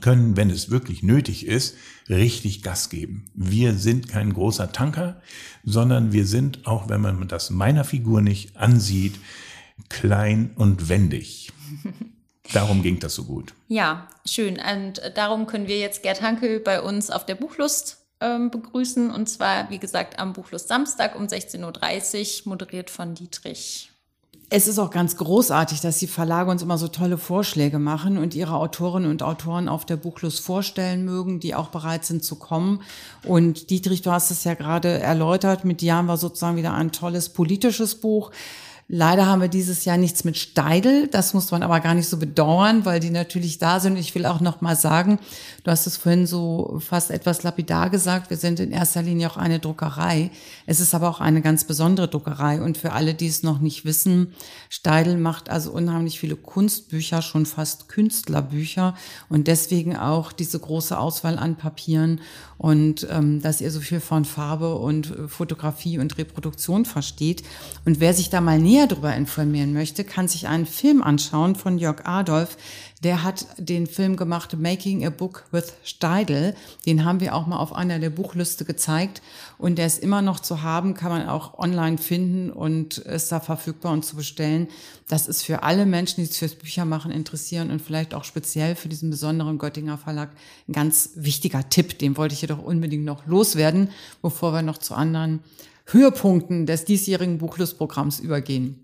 [0.02, 1.76] können, wenn es wirklich nötig ist,
[2.10, 3.26] richtig Gas geben.
[3.34, 5.22] Wir sind kein großer Tanker,
[5.64, 9.16] sondern wir sind, auch wenn man das meiner Figur nicht ansieht,
[9.90, 11.52] klein und wendig.
[12.54, 13.54] Darum ging das so gut.
[13.70, 14.60] Ja, schön.
[14.60, 19.12] Und darum können wir jetzt Gerd Hankel bei uns auf der Buchlust ähm, begrüßen.
[19.12, 23.93] Und zwar, wie gesagt, am Buchlust Samstag um 16.30 Uhr, moderiert von Dietrich
[24.56, 28.36] es ist auch ganz großartig, dass die Verlage uns immer so tolle Vorschläge machen und
[28.36, 32.84] ihre Autorinnen und Autoren auf der Buchlust vorstellen mögen, die auch bereit sind zu kommen.
[33.26, 36.92] Und Dietrich, du hast es ja gerade erläutert, mit dir haben wir sozusagen wieder ein
[36.92, 38.30] tolles politisches Buch.
[38.90, 41.08] Leider haben wir dieses Jahr nichts mit Steidel.
[41.08, 43.98] Das muss man aber gar nicht so bedauern, weil die natürlich da sind.
[43.98, 45.20] Ich will auch noch mal sagen,
[45.64, 48.30] du hast es vorhin so fast etwas lapidar gesagt.
[48.30, 50.32] Wir sind in erster Linie auch eine Druckerei.
[50.66, 52.62] Es ist aber auch eine ganz besondere Druckerei.
[52.62, 54.34] Und für alle, die es noch nicht wissen,
[54.70, 58.96] Steidel macht also unheimlich viele Kunstbücher, schon fast Künstlerbücher
[59.30, 62.20] und deswegen auch diese große Auswahl an Papieren
[62.58, 67.44] und ähm, dass ihr so viel von Farbe und äh, Fotografie und Reproduktion versteht.
[67.86, 71.78] Und wer sich da mal näher darüber informieren möchte, kann sich einen Film anschauen von
[71.78, 72.58] Jörg Adolf,
[73.04, 76.56] der hat den Film gemacht Making a Book with Steidel.
[76.86, 79.22] Den haben wir auch mal auf einer der Buchliste gezeigt.
[79.58, 83.42] Und der ist immer noch zu haben, kann man auch online finden und ist da
[83.42, 84.70] verfügbar und zu bestellen.
[85.10, 88.88] Das ist für alle Menschen, die sich fürs Büchermachen interessieren und vielleicht auch speziell für
[88.88, 90.30] diesen besonderen Göttinger Verlag
[90.70, 92.00] ein ganz wichtiger Tipp.
[92.00, 93.90] Den wollte ich jedoch unbedingt noch loswerden,
[94.22, 95.42] bevor wir noch zu anderen
[95.86, 98.84] Höhepunkten des diesjährigen Buchlustprogramms übergehen.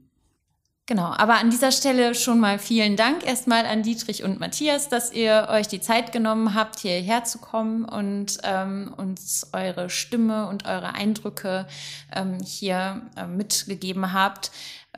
[0.89, 5.13] Genau, aber an dieser Stelle schon mal vielen Dank erstmal an Dietrich und Matthias, dass
[5.13, 10.65] ihr euch die Zeit genommen habt, hierher zu kommen und ähm, uns eure Stimme und
[10.65, 11.67] eure Eindrücke
[12.11, 14.49] ähm, hier äh, mitgegeben habt.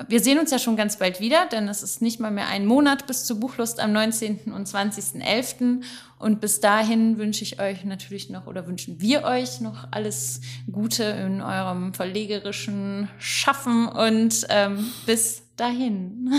[0.07, 2.65] Wir sehen uns ja schon ganz bald wieder, denn es ist nicht mal mehr ein
[2.65, 4.51] Monat bis zur Buchlust am 19.
[4.53, 5.81] und 20.11.
[6.19, 11.03] Und bis dahin wünsche ich euch natürlich noch oder wünschen wir euch noch alles Gute
[11.03, 16.31] in eurem verlegerischen Schaffen und ähm, bis dahin.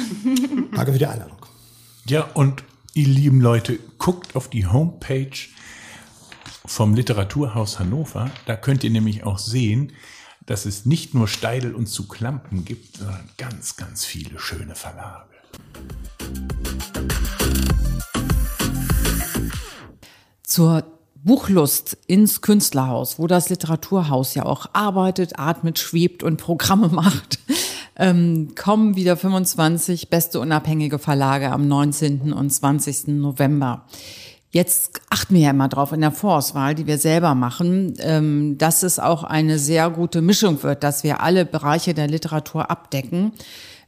[0.75, 1.39] Danke für die Einladung.
[2.07, 5.31] Ja, und ihr lieben Leute, guckt auf die Homepage
[6.65, 8.31] vom Literaturhaus Hannover.
[8.47, 9.93] Da könnt ihr nämlich auch sehen,
[10.47, 15.29] dass es nicht nur Steidel und zu Klampen gibt, sondern ganz, ganz viele schöne Verlage.
[20.43, 20.85] Zur
[21.25, 27.39] Buchlust ins Künstlerhaus, wo das Literaturhaus ja auch arbeitet, atmet, schwebt und Programme macht
[27.97, 32.33] ähm, kommen wieder 25 beste unabhängige Verlage am 19.
[32.33, 33.09] und 20.
[33.09, 33.85] November.
[34.55, 38.83] Jetzt achten wir ja immer drauf in der Vorauswahl, die wir selber machen, ähm, dass
[38.83, 43.33] es auch eine sehr gute Mischung wird, dass wir alle Bereiche der Literatur abdecken.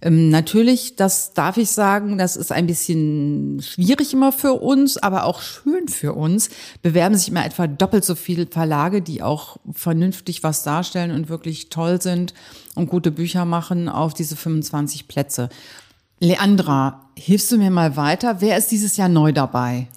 [0.00, 5.24] Ähm, natürlich, das darf ich sagen, das ist ein bisschen schwierig immer für uns, aber
[5.24, 6.48] auch schön für uns.
[6.80, 11.68] Bewerben sich immer etwa doppelt so viele Verlage, die auch vernünftig was darstellen und wirklich
[11.68, 12.32] toll sind
[12.74, 15.50] und gute Bücher machen auf diese 25 Plätze.
[16.20, 18.40] Leandra, hilfst du mir mal weiter?
[18.40, 19.88] Wer ist dieses Jahr neu dabei?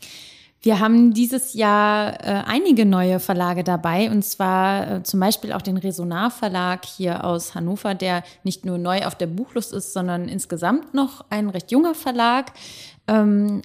[0.62, 5.62] Wir haben dieses Jahr äh, einige neue Verlage dabei und zwar äh, zum Beispiel auch
[5.62, 10.28] den Resonar Verlag hier aus Hannover, der nicht nur neu auf der Buchlust ist, sondern
[10.28, 12.54] insgesamt noch ein recht junger Verlag.
[13.08, 13.62] Ähm,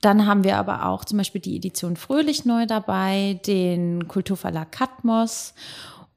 [0.00, 5.54] dann haben wir aber auch zum Beispiel die Edition Fröhlich neu dabei, den Kulturverlag Katmos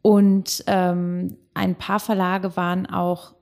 [0.04, 3.34] und ähm, ein paar Verlage waren auch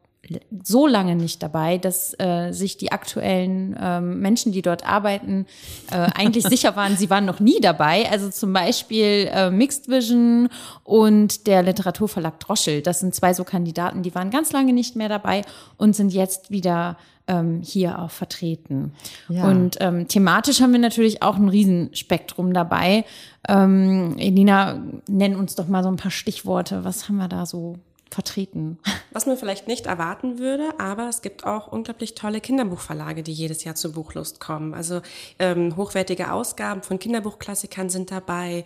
[0.63, 5.45] so lange nicht dabei, dass äh, sich die aktuellen ähm, Menschen, die dort arbeiten,
[5.91, 8.09] äh, eigentlich sicher waren, sie waren noch nie dabei.
[8.11, 10.49] Also zum Beispiel äh, Mixed Vision
[10.83, 12.81] und der Literaturverlag Droschel.
[12.81, 15.43] Das sind zwei so Kandidaten, die waren ganz lange nicht mehr dabei
[15.77, 16.97] und sind jetzt wieder
[17.29, 18.93] ähm, hier auch vertreten.
[19.29, 19.47] Ja.
[19.47, 23.05] Und ähm, thematisch haben wir natürlich auch ein Riesenspektrum dabei.
[23.47, 26.83] Ähm, Elina, nenn uns doch mal so ein paar Stichworte.
[26.83, 27.77] Was haben wir da so
[28.09, 28.79] vertreten.
[29.11, 33.63] Was man vielleicht nicht erwarten würde, aber es gibt auch unglaublich tolle Kinderbuchverlage, die jedes
[33.63, 34.73] Jahr zur Buchlust kommen.
[34.73, 35.01] Also
[35.39, 38.63] ähm, hochwertige Ausgaben von Kinderbuchklassikern sind dabei,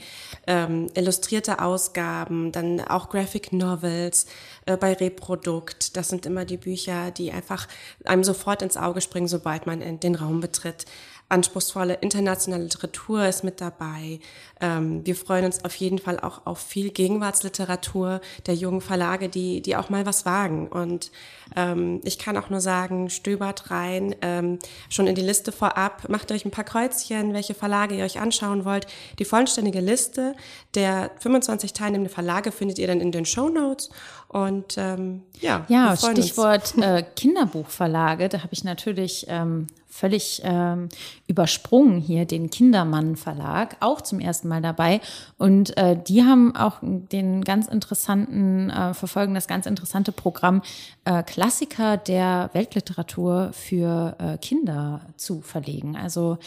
[0.47, 4.27] ähm, illustrierte Ausgaben, dann auch Graphic Novels
[4.65, 5.97] äh, bei Reprodukt.
[5.97, 7.67] Das sind immer die Bücher, die einfach
[8.05, 10.85] einem sofort ins Auge springen, sobald man den Raum betritt.
[11.33, 14.19] Anspruchsvolle internationale Literatur ist mit dabei.
[14.61, 19.61] Ähm, wir freuen uns auf jeden Fall auch auf viel Gegenwartsliteratur der jungen Verlage, die,
[19.61, 20.67] die auch mal was wagen.
[20.67, 21.11] Und
[21.55, 26.31] ähm, ich kann auch nur sagen, stöbert rein, ähm, schon in die Liste vorab, macht
[26.31, 28.85] euch ein paar Kreuzchen, welche Verlage ihr euch anschauen wollt.
[29.17, 30.35] Die vollständige Liste
[30.75, 33.89] der 25 teilnehmenden Verlage findet ihr dann in den Show Notes.
[34.27, 40.89] Und ähm, ja, ja Stichwort äh, Kinderbuchverlage, da habe ich natürlich ähm, völlig ähm,
[41.27, 45.01] übersprungen hier den Kindermann Verlag, auch zum ersten Mal dabei.
[45.37, 50.63] Und äh, die haben auch den ganz interessanten, äh, verfolgen das ganz interessante Programm
[51.05, 55.95] äh, Klassiker der Weltliteratur für äh, Kinder zu verlegen.
[55.95, 56.39] Also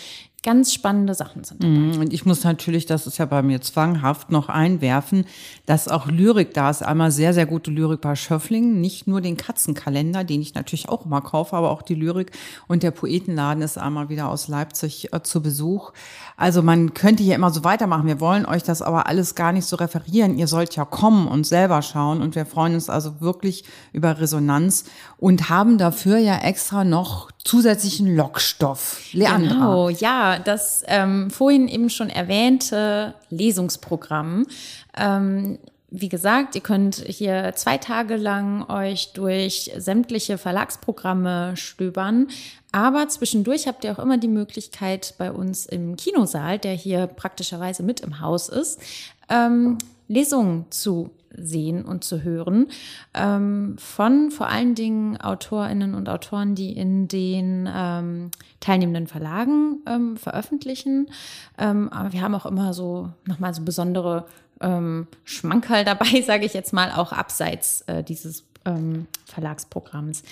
[0.46, 1.74] ganz spannende Sachen sind dabei.
[1.74, 5.24] Mhm, und ich muss natürlich, das ist ja bei mir zwanghaft, noch einwerfen,
[5.66, 6.84] dass auch Lyrik da ist.
[6.84, 11.04] Einmal sehr, sehr gute Lyrik bei Schöffling, nicht nur den Katzenkalender, den ich natürlich auch
[11.04, 12.30] immer kaufe, aber auch die Lyrik.
[12.68, 15.90] Und der Poetenladen ist einmal wieder aus Leipzig äh, zu Besuch.
[16.36, 18.06] Also man könnte hier immer so weitermachen.
[18.06, 20.38] Wir wollen euch das aber alles gar nicht so referieren.
[20.38, 22.22] Ihr sollt ja kommen und selber schauen.
[22.22, 24.84] Und wir freuen uns also wirklich über Resonanz
[25.18, 29.00] und haben dafür ja extra noch zusätzlichen Lockstoff.
[29.12, 29.54] Leandra.
[29.54, 34.46] Genau, ja, das ähm, vorhin eben schon erwähnte Lesungsprogramm.
[34.96, 35.58] Ähm,
[35.90, 42.28] wie gesagt, ihr könnt hier zwei Tage lang euch durch sämtliche Verlagsprogramme stöbern.
[42.72, 47.82] Aber zwischendurch habt ihr auch immer die Möglichkeit, bei uns im Kinosaal, der hier praktischerweise
[47.82, 48.80] mit im Haus ist,
[49.30, 49.78] ähm,
[50.08, 52.68] Lesungen zu sehen und zu hören
[53.14, 60.16] ähm, von vor allen Dingen Autorinnen und Autoren, die in den ähm, teilnehmenden Verlagen ähm,
[60.16, 61.08] veröffentlichen.
[61.58, 64.26] Ähm, aber wir haben auch immer so nochmal so besondere
[64.60, 70.22] ähm, Schmankerl dabei, sage ich jetzt mal, auch abseits äh, dieses ähm, Verlagsprogramms.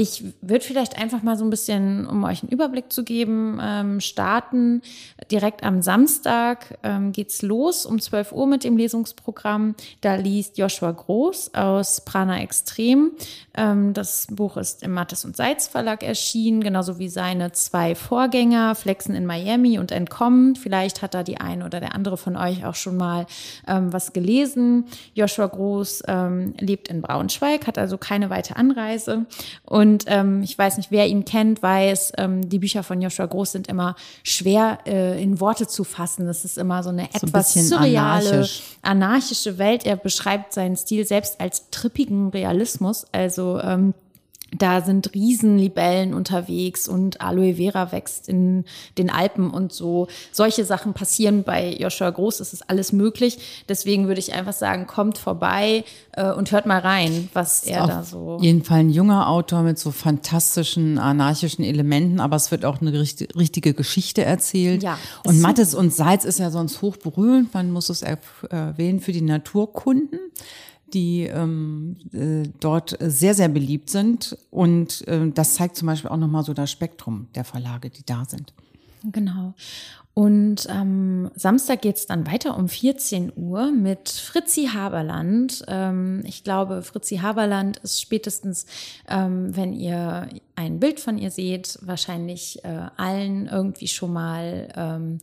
[0.00, 4.00] Ich würde vielleicht einfach mal so ein bisschen, um euch einen Überblick zu geben, ähm,
[4.00, 4.80] starten.
[5.28, 9.74] Direkt am Samstag ähm, geht's los um 12 Uhr mit dem Lesungsprogramm.
[10.00, 13.10] Da liest Joshua Groß aus Prana Extrem.
[13.56, 18.76] Ähm, das Buch ist im Mattes und Seitz Verlag erschienen, genauso wie seine zwei Vorgänger,
[18.76, 20.54] Flexen in Miami und Entkommen.
[20.54, 23.26] Vielleicht hat da die eine oder der andere von euch auch schon mal
[23.66, 24.84] ähm, was gelesen.
[25.14, 29.26] Joshua Groß ähm, lebt in Braunschweig, hat also keine weite Anreise
[29.64, 33.24] und und ähm, ich weiß nicht, wer ihn kennt, weiß, ähm, die Bücher von Joshua
[33.24, 36.26] Groß sind immer schwer äh, in Worte zu fassen.
[36.26, 38.62] Das ist immer so eine so etwas ein surreale, anarchisch.
[38.82, 39.86] anarchische Welt.
[39.86, 43.06] Er beschreibt seinen Stil selbst als trippigen Realismus.
[43.12, 43.94] Also ähm,
[44.56, 48.64] da sind Riesenlibellen unterwegs und Aloe Vera wächst in
[48.96, 50.08] den Alpen und so.
[50.32, 53.38] Solche Sachen passieren bei Joshua Groß, es ist alles möglich.
[53.68, 58.02] Deswegen würde ich einfach sagen, kommt vorbei äh, und hört mal rein, was er da
[58.04, 58.36] so.
[58.36, 62.80] Auf jeden Fall ein junger Autor mit so fantastischen anarchischen Elementen, aber es wird auch
[62.80, 64.82] eine richtige Geschichte erzählt.
[64.82, 64.98] Ja.
[65.24, 70.18] Und Mattes und Salz ist ja sonst hochberühmt, man muss es erwähnen für die Naturkunden
[70.94, 74.36] die ähm, äh, dort sehr, sehr beliebt sind.
[74.50, 78.24] Und äh, das zeigt zum Beispiel auch nochmal so das Spektrum der Verlage, die da
[78.24, 78.52] sind.
[79.04, 79.54] Genau.
[80.18, 85.64] Und am Samstag geht's dann weiter um 14 Uhr mit Fritzi Haberland.
[85.68, 88.66] Ähm, ich glaube, Fritzi Haberland ist spätestens,
[89.08, 90.26] ähm, wenn ihr
[90.56, 95.18] ein Bild von ihr seht, wahrscheinlich äh, allen irgendwie schon mal ähm,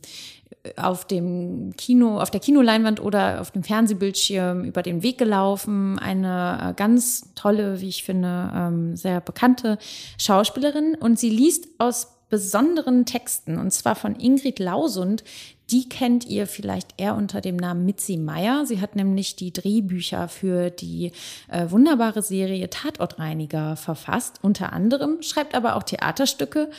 [0.78, 5.98] auf dem Kino, auf der Kinoleinwand oder auf dem Fernsehbildschirm über den Weg gelaufen.
[5.98, 9.76] Eine äh, ganz tolle, wie ich finde, sehr bekannte
[10.16, 10.94] Schauspielerin.
[10.98, 15.24] Und sie liest aus besonderen Texten, und zwar von Ingrid Lausund.
[15.70, 18.66] Die kennt ihr vielleicht eher unter dem Namen Mitzi Meyer.
[18.66, 21.10] Sie hat nämlich die Drehbücher für die
[21.48, 24.38] äh, wunderbare Serie Tatortreiniger verfasst.
[24.42, 26.70] Unter anderem schreibt aber auch Theaterstücke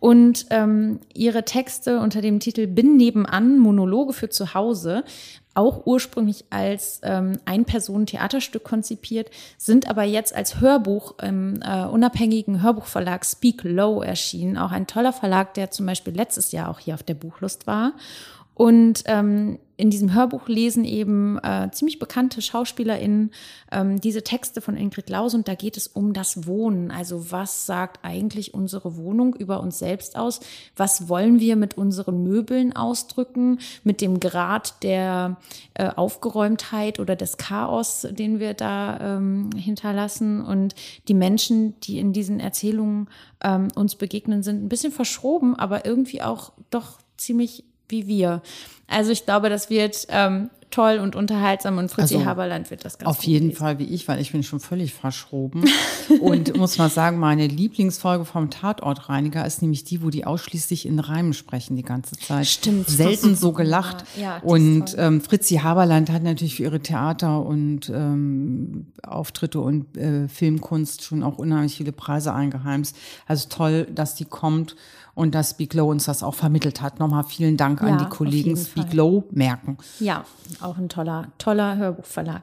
[0.00, 5.04] und ähm, ihre Texte unter dem Titel Bin nebenan, Monologe für zu Hause,
[5.56, 13.24] auch ursprünglich als ähm, Ein-Personen-Theaterstück konzipiert, sind aber jetzt als Hörbuch im äh, unabhängigen Hörbuchverlag
[13.24, 14.58] Speak Low erschienen.
[14.58, 17.94] Auch ein toller Verlag, der zum Beispiel letztes Jahr auch hier auf der Buchlust war.
[18.56, 23.30] Und ähm, in diesem Hörbuch lesen eben äh, ziemlich bekannte SchauspielerInnen
[23.70, 26.90] ähm, diese Texte von Ingrid Laus und da geht es um das Wohnen.
[26.90, 30.40] Also was sagt eigentlich unsere Wohnung über uns selbst aus?
[30.74, 33.58] Was wollen wir mit unseren Möbeln ausdrücken?
[33.84, 35.36] Mit dem Grad der
[35.74, 40.42] äh, Aufgeräumtheit oder des Chaos, den wir da ähm, hinterlassen?
[40.42, 40.74] Und
[41.08, 43.10] die Menschen, die in diesen Erzählungen
[43.44, 48.42] ähm, uns begegnen, sind ein bisschen verschroben, aber irgendwie auch doch ziemlich wie wir.
[48.88, 52.98] Also ich glaube, das wird ähm, toll und unterhaltsam und Fritzi Also, Haberland wird das
[52.98, 53.58] ganz Auf jeden lesen.
[53.58, 55.64] Fall wie ich, weil ich bin schon völlig verschroben.
[56.20, 60.98] und muss mal sagen, meine Lieblingsfolge vom Tatortreiniger ist nämlich die, wo die ausschließlich in
[60.98, 62.46] Reimen sprechen die ganze Zeit.
[62.46, 62.88] Stimmt.
[62.88, 64.04] Selten so gelacht.
[64.20, 70.28] Ja, und ähm, Fritzi Haberland hat natürlich für ihre Theater- und ähm, Auftritte und äh,
[70.28, 72.96] Filmkunst schon auch unheimlich viele Preise eingeheimst.
[73.26, 74.76] Also toll, dass die kommt
[75.16, 77.00] und dass Speak Low uns das auch vermittelt hat.
[77.00, 78.96] Nochmal vielen Dank Ja, an die Kollegen jeden Speak Fall.
[78.96, 79.78] Low merken.
[79.98, 80.24] Ja,
[80.60, 82.42] auch ein toller, toller Hörbuchverlag.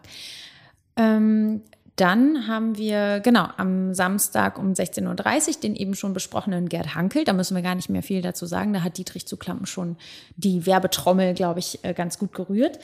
[0.95, 1.61] Ähm,
[1.95, 7.23] dann haben wir, genau, am Samstag um 16.30 Uhr den eben schon besprochenen Gerd Hankel.
[7.23, 8.73] Da müssen wir gar nicht mehr viel dazu sagen.
[8.73, 9.95] Da hat Dietrich zu Klampen schon
[10.35, 12.79] die Werbetrommel, glaube ich, äh, ganz gut gerührt.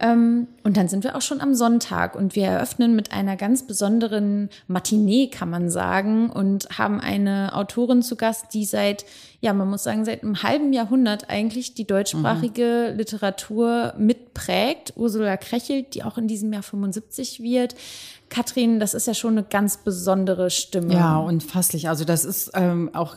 [0.00, 3.66] Ähm, und dann sind wir auch schon am Sonntag und wir eröffnen mit einer ganz
[3.66, 9.04] besonderen Matinee, kann man sagen, und haben eine Autorin zu Gast, die seit,
[9.42, 14.94] ja, man muss sagen, seit einem halben Jahrhundert eigentlich die deutschsprachige Literatur mitprägt.
[14.96, 17.74] Ursula Krechelt, die auch in diesem Jahr 75 wird.
[18.30, 20.94] Katrin, das ist ja schon eine ganz besondere Stimme.
[20.94, 21.88] Ja, unfasslich.
[21.88, 23.16] Also das ist ähm, auch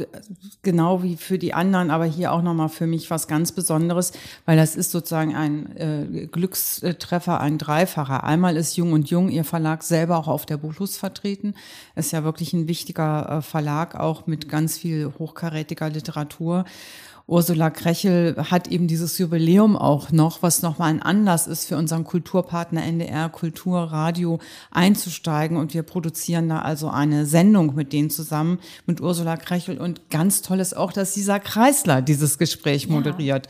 [0.62, 4.12] genau wie für die anderen, aber hier auch nochmal für mich was ganz Besonderes,
[4.46, 8.24] weil das ist sozusagen ein äh, Glückstreffer, ein Dreifacher.
[8.24, 11.56] Einmal ist Jung und Jung, ihr Verlag selber auch auf der Buchlust vertreten.
[11.96, 16.66] Ist ja wirklich ein wichtiger äh, Verlag, auch mit ganz viel hochkarätiger Literatur.
[17.30, 22.06] Ursula Krechel hat eben dieses Jubiläum auch noch, was nochmal ein Anlass ist für unseren
[22.06, 24.40] Kulturpartner NDR Kulturradio
[24.72, 25.58] einzusteigen.
[25.58, 29.78] Und wir produzieren da also eine Sendung mit denen zusammen, mit Ursula Krechel.
[29.78, 33.50] Und ganz toll ist auch, dass Lisa Kreisler dieses Gespräch moderiert.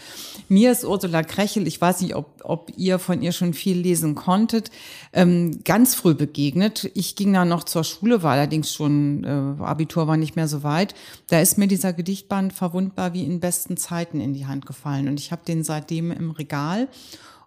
[0.50, 4.16] Mir ist Ursula Krechel, ich weiß nicht, ob, ob ihr von ihr schon viel lesen
[4.16, 4.72] konntet,
[5.14, 6.90] ähm, ganz früh begegnet.
[6.96, 10.64] Ich ging da noch zur Schule, war allerdings schon, äh, Abitur war nicht mehr so
[10.64, 10.96] weit.
[11.28, 15.10] Da ist mir dieser Gedichtband verwundbar wie in besten Zeiten in die Hand gefallen.
[15.10, 16.88] Und ich habe den seitdem im Regal.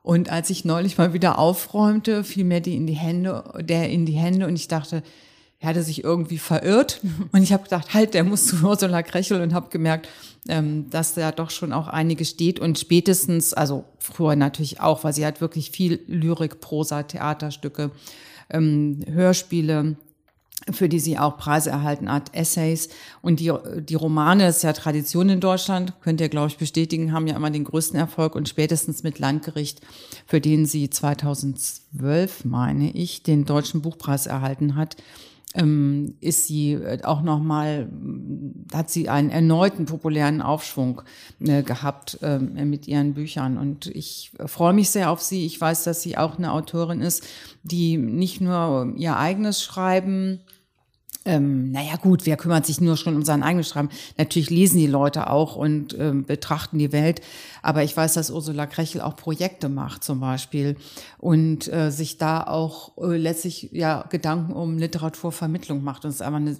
[0.03, 4.07] Und als ich neulich mal wieder aufräumte, fiel mir die in die Hände, der in
[4.07, 5.03] die Hände und ich dachte,
[5.61, 7.01] er hatte sich irgendwie verirrt.
[7.33, 10.09] Und ich habe gedacht, halt, der muss zu Ursula Krechel und habe gemerkt,
[10.49, 12.59] ähm, dass da doch schon auch einige steht.
[12.59, 17.91] Und spätestens, also früher natürlich auch, weil sie hat wirklich viel Lyrik, Prosa, Theaterstücke,
[18.49, 19.97] ähm, Hörspiele,
[20.71, 22.89] für die sie auch Preise erhalten hat, Essays.
[23.23, 27.13] Und die, die Romane, das ist ja Tradition in Deutschland, könnt ihr, glaube ich, bestätigen,
[27.13, 29.81] haben ja immer den größten Erfolg und spätestens mit Landgericht,
[30.27, 34.97] für den sie 2012, meine ich, den Deutschen Buchpreis erhalten hat,
[36.21, 37.89] ist sie äh, auch nochmal,
[38.73, 41.03] hat sie einen erneuten populären Aufschwung
[41.41, 43.59] äh, gehabt ähm, mit ihren Büchern.
[43.59, 45.45] Und ich freue mich sehr auf sie.
[45.47, 47.27] Ich weiß, dass sie auch eine Autorin ist,
[47.65, 50.41] die nicht nur ihr eigenes Schreiben
[51.27, 53.91] ähm, naja gut, wer kümmert sich nur schon um sein eigenes Schreiben?
[54.17, 57.21] Natürlich lesen die Leute auch und ähm, betrachten die Welt.
[57.63, 60.77] Aber ich weiß, dass Ursula Krechel auch Projekte macht zum Beispiel
[61.19, 66.05] und äh, sich da auch äh, letztlich ja Gedanken um Literaturvermittlung macht.
[66.05, 66.57] Und es ist einfach eine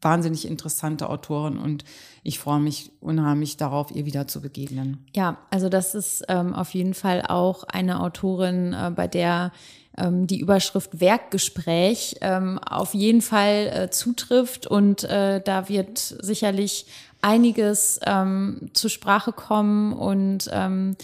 [0.00, 1.84] wahnsinnig interessante Autorin und
[2.22, 5.06] ich freue mich unheimlich darauf, ihr wieder zu begegnen.
[5.14, 9.52] Ja, also das ist ähm, auf jeden Fall auch eine Autorin, äh, bei der
[9.96, 14.66] ähm, die Überschrift Werkgespräch ähm, auf jeden Fall äh, zutrifft.
[14.66, 16.86] Und äh, da wird sicherlich
[17.22, 19.92] einiges ähm, zur Sprache kommen.
[19.92, 20.96] Und ähm,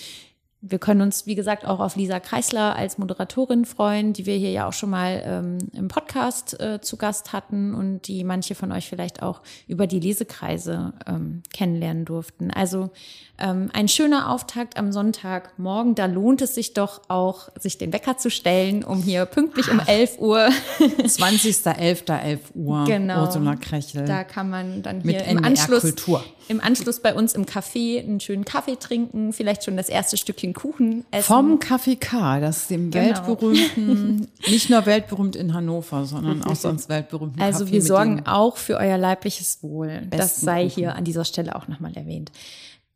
[0.64, 4.50] wir können uns, wie gesagt, auch auf Lisa Kreisler als Moderatorin freuen, die wir hier
[4.52, 8.70] ja auch schon mal ähm, im Podcast äh, zu Gast hatten und die manche von
[8.70, 12.52] euch vielleicht auch über die Lesekreise ähm, kennenlernen durften.
[12.52, 12.90] Also
[13.38, 15.96] ähm, ein schöner Auftakt am Sonntagmorgen.
[15.96, 19.80] Da lohnt es sich doch auch, sich den Wecker zu stellen, um hier pünktlich um
[19.80, 20.48] 11 Uhr
[20.78, 23.24] 20.11.11 Uhr, Genau.
[23.26, 24.04] Ursula Krechel.
[24.04, 26.24] Da kann man dann Mit hier im Anschluss, Kultur.
[26.48, 30.51] im Anschluss bei uns im Café einen schönen Kaffee trinken, vielleicht schon das erste Stückchen
[30.52, 31.24] Kuchen essen.
[31.26, 33.06] Vom Café K, das ist dem Genau.
[33.06, 38.26] weltberühmten, nicht nur weltberühmt in Hannover, sondern auch sonst weltberühmten Also Café wir sorgen den-
[38.26, 40.06] auch für euer leibliches Wohl.
[40.10, 40.74] Das sei Kuchen.
[40.74, 42.32] hier an dieser Stelle auch nochmal erwähnt.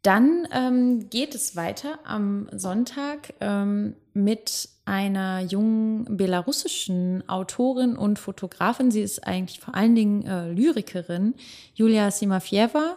[0.03, 8.93] Dann ähm, geht es weiter am Sonntag ähm, mit einer jungen belarussischen Autorin und Fotografin.
[8.93, 11.35] Sie ist eigentlich vor allen Dingen äh, Lyrikerin,
[11.75, 12.97] Julia Simafieva.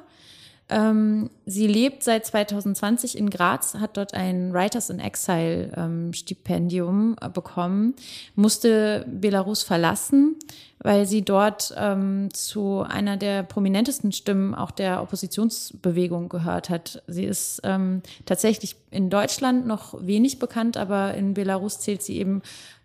[0.69, 7.15] Ähm, sie lebt seit 2020 in Graz, hat dort ein Writers in Exile ähm, Stipendium
[7.33, 7.95] bekommen,
[8.35, 10.35] musste Belarus verlassen,
[10.77, 17.01] weil sie dort ähm, zu einer der prominentesten Stimmen auch der Oppositionsbewegung gehört hat.
[17.07, 22.43] Sie ist ähm, tatsächlich in Deutschland noch wenig bekannt, aber in Belarus zählt sie eben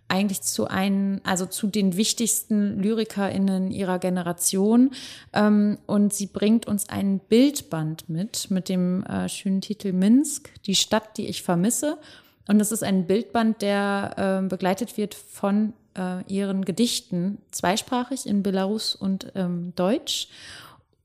[0.09, 4.91] eigentlich zu einen, also zu den wichtigsten LyrikerInnen ihrer Generation.
[5.33, 10.75] Ähm, und sie bringt uns ein Bildband mit, mit dem äh, schönen Titel Minsk, die
[10.75, 11.99] Stadt, die ich vermisse.
[12.47, 18.43] Und das ist ein Bildband, der äh, begleitet wird von äh, ihren Gedichten, zweisprachig in
[18.43, 20.29] Belarus und ähm, Deutsch.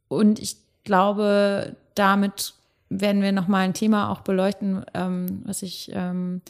[0.08, 2.54] Und ich glaube, damit
[2.90, 6.42] werden wir nochmal ein Thema auch beleuchten, ähm, was ich, ähm,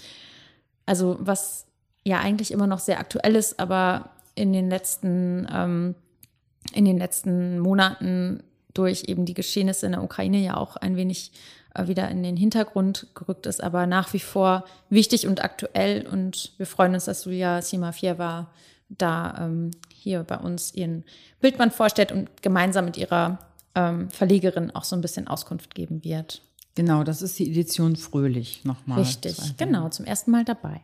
[0.85, 1.65] also was
[2.09, 5.95] ja eigentlich immer noch sehr aktuell ist, aber in den letzten, ähm,
[6.73, 8.43] in den letzten Monaten
[8.73, 11.31] durch eben die Geschehnisse in der Ukraine ja auch ein wenig
[11.75, 16.07] äh, wieder in den Hintergrund gerückt ist, aber nach wie vor wichtig und aktuell.
[16.07, 18.49] Und wir freuen uns, dass Julia Simafieva
[18.89, 21.03] da ähm, hier bei uns ihren
[21.41, 23.39] Bildband vorstellt und gemeinsam mit ihrer
[23.75, 26.41] ähm, Verlegerin auch so ein bisschen Auskunft geben wird.
[26.75, 28.99] Genau, das ist die Edition Fröhlich nochmal.
[28.99, 30.81] Richtig, genau, zum ersten Mal dabei.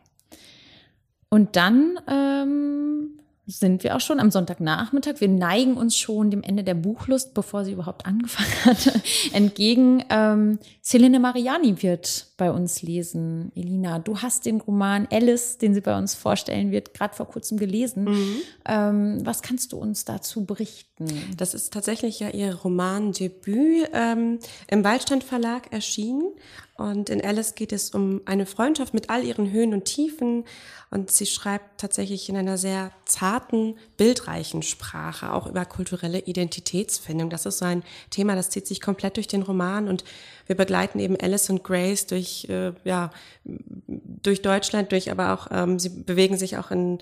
[1.28, 3.16] Und dann ähm,
[3.46, 5.20] sind wir auch schon am Sonntagnachmittag.
[5.20, 9.00] Wir neigen uns schon dem Ende der Buchlust, bevor sie überhaupt angefangen hat,
[9.32, 10.04] entgegen.
[10.10, 13.52] Ähm, Selene Mariani wird bei uns lesen.
[13.54, 17.56] Elina, du hast den Roman Alice, den sie bei uns vorstellen wird, gerade vor kurzem
[17.56, 18.04] gelesen.
[18.04, 18.36] Mhm.
[18.64, 21.06] Ähm, was kannst du uns dazu berichten?
[21.36, 26.32] Das ist tatsächlich ja ihr Romandebüt ähm, im Waldstand Verlag erschienen.
[26.78, 30.44] Und in Alice geht es um eine Freundschaft mit all ihren Höhen und Tiefen.
[30.90, 37.30] Und sie schreibt tatsächlich in einer sehr zarten, bildreichen Sprache, auch über kulturelle Identitätsfindung.
[37.30, 39.88] Das ist so ein Thema, das zieht sich komplett durch den Roman.
[39.88, 40.04] Und
[40.46, 43.10] wir begleiten eben Alice und Grace durch, äh, ja,
[43.44, 46.98] durch Deutschland, durch, aber auch, ähm, sie bewegen sich auch in,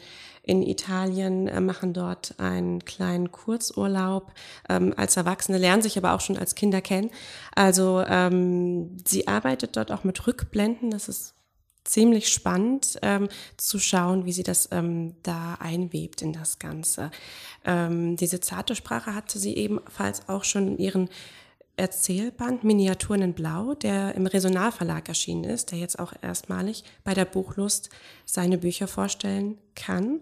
[0.47, 4.33] in Italien, äh, machen dort einen kleinen Kurzurlaub
[4.69, 7.11] ähm, als Erwachsene, lernen sich aber auch schon als Kinder kennen.
[7.55, 11.35] Also ähm, sie arbeitet dort auch mit Rückblenden, das ist
[11.85, 17.11] ziemlich spannend ähm, zu schauen, wie sie das ähm, da einwebt in das Ganze.
[17.65, 21.09] Ähm, diese zarte Sprache hatte sie ebenfalls auch schon in ihren
[21.77, 27.25] Erzählband Miniaturen in Blau, der im Resonalverlag erschienen ist, der jetzt auch erstmalig bei der
[27.25, 27.91] Buchlust
[28.25, 30.21] seine Bücher vorstellen kann.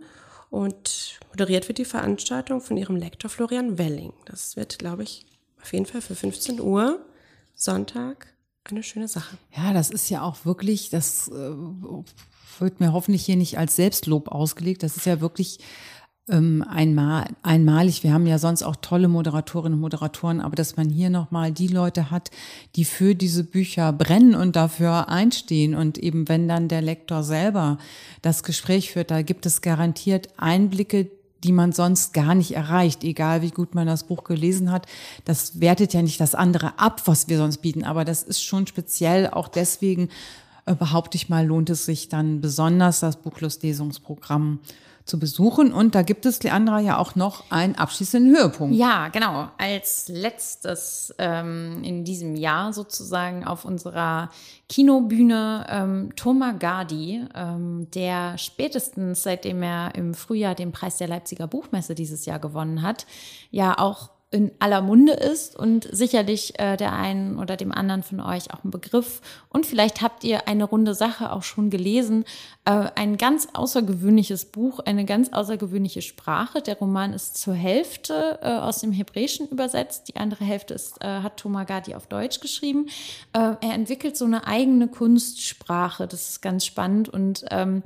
[0.50, 4.12] Und moderiert wird die Veranstaltung von ihrem Lektor Florian Welling.
[4.24, 5.26] Das wird, glaube ich,
[5.61, 7.05] auf jeden Fall für 15 Uhr
[7.55, 8.28] Sonntag
[8.64, 9.36] eine schöne Sache.
[9.57, 11.55] Ja, das ist ja auch wirklich, das äh,
[12.59, 14.82] wird mir hoffentlich hier nicht als Selbstlob ausgelegt.
[14.82, 15.59] Das ist ja wirklich
[16.28, 18.04] ähm, einmal, einmalig.
[18.04, 21.66] Wir haben ja sonst auch tolle Moderatorinnen und Moderatoren, aber dass man hier nochmal die
[21.66, 22.30] Leute hat,
[22.76, 25.74] die für diese Bücher brennen und dafür einstehen.
[25.74, 27.78] Und eben wenn dann der Lektor selber
[28.22, 31.10] das Gespräch führt, da gibt es garantiert Einblicke,
[31.42, 34.86] die man sonst gar nicht erreicht, egal wie gut man das Buch gelesen hat.
[35.24, 38.68] Das wertet ja nicht das andere ab, was wir sonst bieten, aber das ist schon
[38.68, 40.08] speziell auch deswegen,
[40.66, 44.60] äh, behaupte ich mal, lohnt es sich dann besonders, das Buchlust-Lesungsprogramm
[45.05, 45.72] zu besuchen.
[45.72, 48.74] Und da gibt es, Leandra, ja auch noch einen abschließenden Höhepunkt.
[48.74, 49.48] Ja, genau.
[49.59, 54.30] Als letztes ähm, in diesem Jahr sozusagen auf unserer
[54.68, 61.46] Kinobühne ähm, Thomas Gardi, ähm, der spätestens seitdem er im Frühjahr den Preis der Leipziger
[61.46, 63.07] Buchmesse dieses Jahr gewonnen hat,
[63.50, 68.18] ja auch in aller Munde ist und sicherlich äh, der einen oder dem anderen von
[68.18, 69.20] euch auch ein Begriff.
[69.51, 72.24] Und vielleicht habt ihr eine runde Sache auch schon gelesen.
[72.64, 76.62] Äh, ein ganz außergewöhnliches Buch, eine ganz außergewöhnliche Sprache.
[76.62, 80.09] Der Roman ist zur Hälfte äh, aus dem Hebräischen übersetzt.
[80.09, 82.87] Die andere Hälfte ist, äh, hat Thomas Gadi auf Deutsch geschrieben.
[83.35, 86.09] Äh, er entwickelt so eine eigene Kunstsprache.
[86.09, 87.83] Das ist ganz spannend und ähm,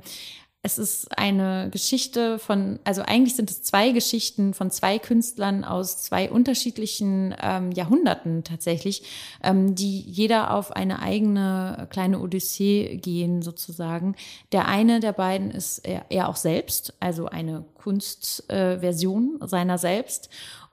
[0.67, 6.03] es ist eine Geschichte von, also eigentlich sind es zwei Geschichten von zwei Künstlern aus
[6.03, 9.03] zwei unterschiedlichen ähm, Jahrhunderten tatsächlich,
[9.41, 14.15] ähm, die jeder auf eine eigene kleine Odyssee gehen sozusagen.
[14.51, 20.29] Der eine der beiden ist er, er auch selbst, also eine Kunstversion äh, seiner selbst.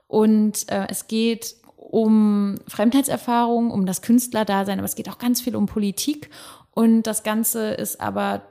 [0.07, 5.55] Und äh, es geht um Fremdheitserfahrung, um das Künstlerdasein, aber es geht auch ganz viel
[5.55, 6.29] um Politik.
[6.71, 8.41] Und das Ganze ist aber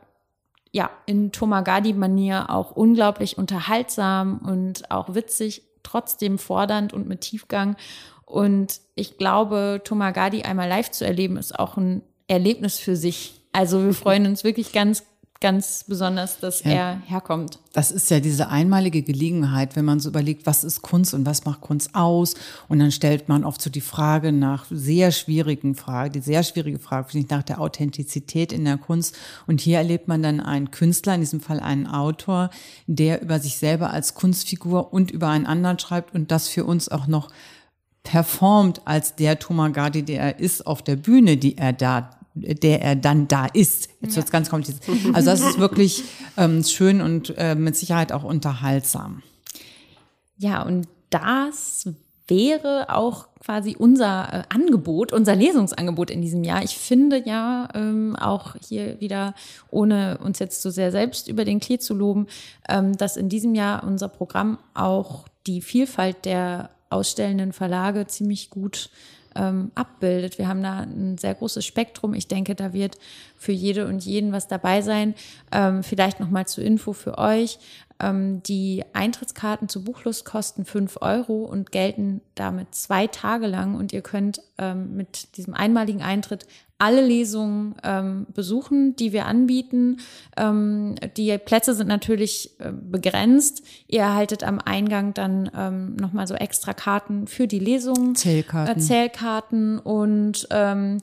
[0.74, 7.76] ja, in Tomagadi-Manier auch unglaublich unterhaltsam und auch witzig, trotzdem fordernd und mit Tiefgang.
[8.26, 13.40] Und ich glaube, Tomagadi einmal live zu erleben, ist auch ein Erlebnis für sich.
[13.52, 15.04] Also wir freuen uns wirklich ganz,
[15.44, 16.70] ganz besonders, dass ja.
[16.70, 17.58] er herkommt.
[17.74, 21.44] Das ist ja diese einmalige Gelegenheit, wenn man so überlegt, was ist Kunst und was
[21.44, 22.32] macht Kunst aus?
[22.66, 26.78] Und dann stellt man oft so die Frage nach sehr schwierigen Fragen, die sehr schwierige
[26.78, 29.18] Frage, finde ich, nach der Authentizität in der Kunst.
[29.46, 32.48] Und hier erlebt man dann einen Künstler, in diesem Fall einen Autor,
[32.86, 36.88] der über sich selber als Kunstfigur und über einen anderen schreibt und das für uns
[36.88, 37.28] auch noch
[38.02, 42.82] performt als der Thomas Gardi, der er ist auf der Bühne, die er da der
[42.82, 43.88] er dann da ist.
[44.00, 44.16] Jetzt ja.
[44.16, 44.82] wird es ganz kompliziert.
[45.12, 46.04] Also das ist wirklich
[46.36, 49.22] ähm, schön und äh, mit Sicherheit auch unterhaltsam.
[50.36, 51.88] Ja, und das
[52.26, 56.62] wäre auch quasi unser äh, Angebot, unser Lesungsangebot in diesem Jahr.
[56.62, 59.34] Ich finde ja ähm, auch hier wieder,
[59.70, 62.26] ohne uns jetzt so sehr selbst über den Klee zu loben,
[62.68, 68.90] ähm, dass in diesem Jahr unser Programm auch die Vielfalt der ausstellenden Verlage ziemlich gut
[69.34, 70.38] ähm, abbildet.
[70.38, 72.14] Wir haben da ein sehr großes Spektrum.
[72.14, 72.98] Ich denke, da wird
[73.36, 75.14] für jede und jeden was dabei sein.
[75.52, 77.58] Ähm, vielleicht noch mal zur Info für euch.
[78.00, 83.76] Ähm, die Eintrittskarten zur Buchlust kosten fünf Euro und gelten damit zwei Tage lang.
[83.76, 86.46] Und ihr könnt ähm, mit diesem einmaligen Eintritt
[86.78, 89.98] alle Lesungen ähm, besuchen, die wir anbieten.
[90.36, 93.62] Ähm, die Plätze sind natürlich äh, begrenzt.
[93.86, 98.16] Ihr erhaltet am Eingang dann ähm, nochmal so extra Karten für die Lesungen.
[98.16, 98.76] Zählkarten.
[98.76, 100.98] Äh, Zählkarten und ähm,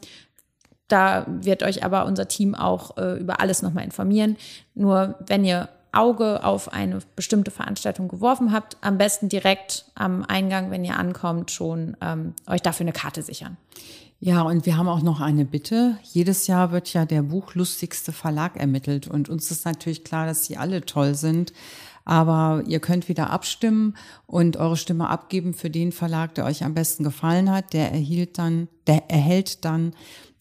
[0.87, 4.35] da wird euch aber unser Team auch äh, über alles nochmal informieren.
[4.75, 10.71] Nur wenn ihr Auge auf eine bestimmte Veranstaltung geworfen habt, am besten direkt am Eingang,
[10.71, 13.57] wenn ihr ankommt, schon ähm, euch dafür eine Karte sichern.
[14.23, 15.97] Ja, und wir haben auch noch eine Bitte.
[16.03, 20.57] Jedes Jahr wird ja der buchlustigste Verlag ermittelt und uns ist natürlich klar, dass sie
[20.57, 21.53] alle toll sind.
[22.05, 23.97] Aber ihr könnt wieder abstimmen
[24.27, 27.73] und eure Stimme abgeben für den Verlag, der euch am besten gefallen hat.
[27.73, 29.93] Der erhielt dann, der erhält dann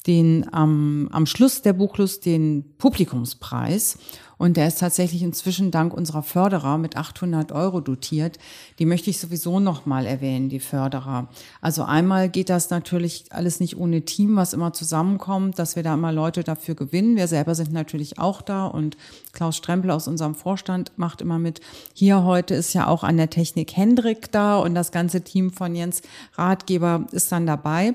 [0.06, 3.98] den ähm, am Schluss der Buchlust den Publikumspreis.
[4.40, 8.38] Und der ist tatsächlich inzwischen dank unserer Förderer mit 800 Euro dotiert.
[8.78, 11.28] Die möchte ich sowieso nochmal erwähnen, die Förderer.
[11.60, 15.92] Also einmal geht das natürlich alles nicht ohne Team, was immer zusammenkommt, dass wir da
[15.92, 17.16] immer Leute dafür gewinnen.
[17.16, 18.96] Wir selber sind natürlich auch da und
[19.34, 21.60] Klaus Strempel aus unserem Vorstand macht immer mit.
[21.92, 25.74] Hier heute ist ja auch an der Technik Hendrik da und das ganze Team von
[25.74, 26.00] Jens
[26.38, 27.94] Ratgeber ist dann dabei.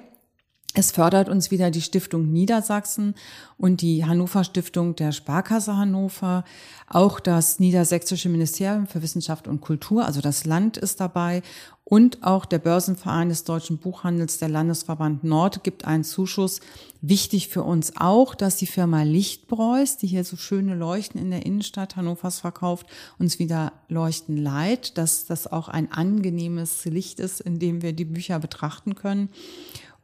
[0.77, 3.15] Es fördert uns wieder die Stiftung Niedersachsen
[3.57, 6.43] und die Hannover Stiftung der Sparkasse Hannover.
[6.89, 11.43] Auch das Niedersächsische Ministerium für Wissenschaft und Kultur, also das Land ist dabei.
[11.87, 16.59] Und auch der Börsenverein des deutschen Buchhandels, der Landesverband Nord, gibt einen Zuschuss.
[16.99, 21.45] Wichtig für uns auch, dass die Firma Lichtbräus, die hier so schöne Leuchten in der
[21.45, 22.87] Innenstadt Hannovers verkauft,
[23.19, 28.05] uns wieder Leuchten leiht, dass das auch ein angenehmes Licht ist, in dem wir die
[28.05, 29.29] Bücher betrachten können.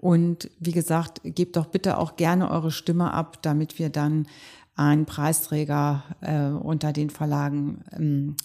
[0.01, 4.27] Und wie gesagt, gebt doch bitte auch gerne eure Stimme ab, damit wir dann
[4.75, 8.35] einen Preisträger äh, unter den Verlagen ähm,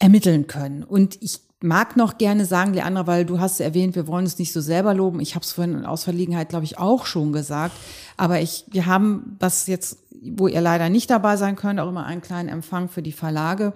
[0.00, 0.82] ermitteln können.
[0.82, 4.52] Und ich mag noch gerne sagen, Leandra, weil du hast erwähnt, wir wollen es nicht
[4.52, 5.20] so selber loben.
[5.20, 7.76] Ich habe es vorhin aus Verlegenheit, glaube ich, auch schon gesagt.
[8.16, 12.06] Aber ich, wir haben, was jetzt, wo ihr leider nicht dabei sein könnt, auch immer
[12.06, 13.72] einen kleinen Empfang für die Verlage.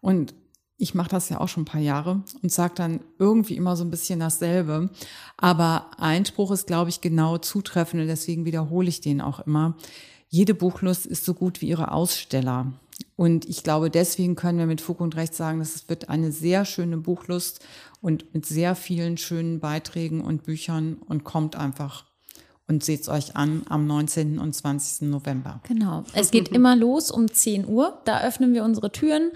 [0.00, 0.34] Und
[0.82, 3.84] ich mache das ja auch schon ein paar Jahre und sage dann irgendwie immer so
[3.84, 4.90] ein bisschen dasselbe.
[5.36, 9.76] Aber Einspruch ist, glaube ich, genau zutreffend und deswegen wiederhole ich den auch immer.
[10.28, 12.72] Jede Buchlust ist so gut wie ihre Aussteller.
[13.14, 16.32] Und ich glaube, deswegen können wir mit Fug und Recht sagen, dass es wird eine
[16.32, 17.64] sehr schöne Buchlust
[18.00, 22.06] und mit sehr vielen schönen Beiträgen und Büchern und kommt einfach
[22.68, 24.38] und seht es euch an am 19.
[24.38, 25.08] und 20.
[25.08, 25.60] November.
[25.68, 26.04] Genau.
[26.14, 28.00] Es geht immer los um 10 Uhr.
[28.04, 29.32] Da öffnen wir unsere Türen.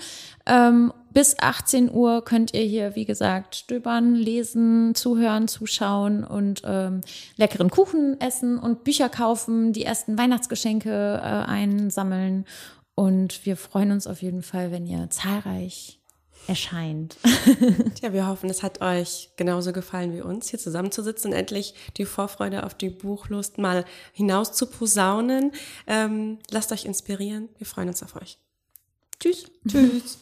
[0.47, 7.01] Ähm, bis 18 Uhr könnt ihr hier, wie gesagt, stöbern, lesen, zuhören, zuschauen und ähm,
[7.37, 12.45] leckeren Kuchen essen und Bücher kaufen, die ersten Weihnachtsgeschenke äh, einsammeln.
[12.95, 16.01] Und wir freuen uns auf jeden Fall, wenn ihr zahlreich
[16.49, 17.17] erscheint.
[17.95, 22.05] Tja, wir hoffen, es hat euch genauso gefallen wie uns, hier zusammenzusitzen und endlich die
[22.05, 25.53] Vorfreude auf die Buchlust mal hinaus zu posaunen.
[25.87, 27.49] Ähm, lasst euch inspirieren.
[27.59, 28.39] Wir freuen uns auf euch.
[29.21, 29.51] Tschüss.
[29.69, 30.19] Tschüss.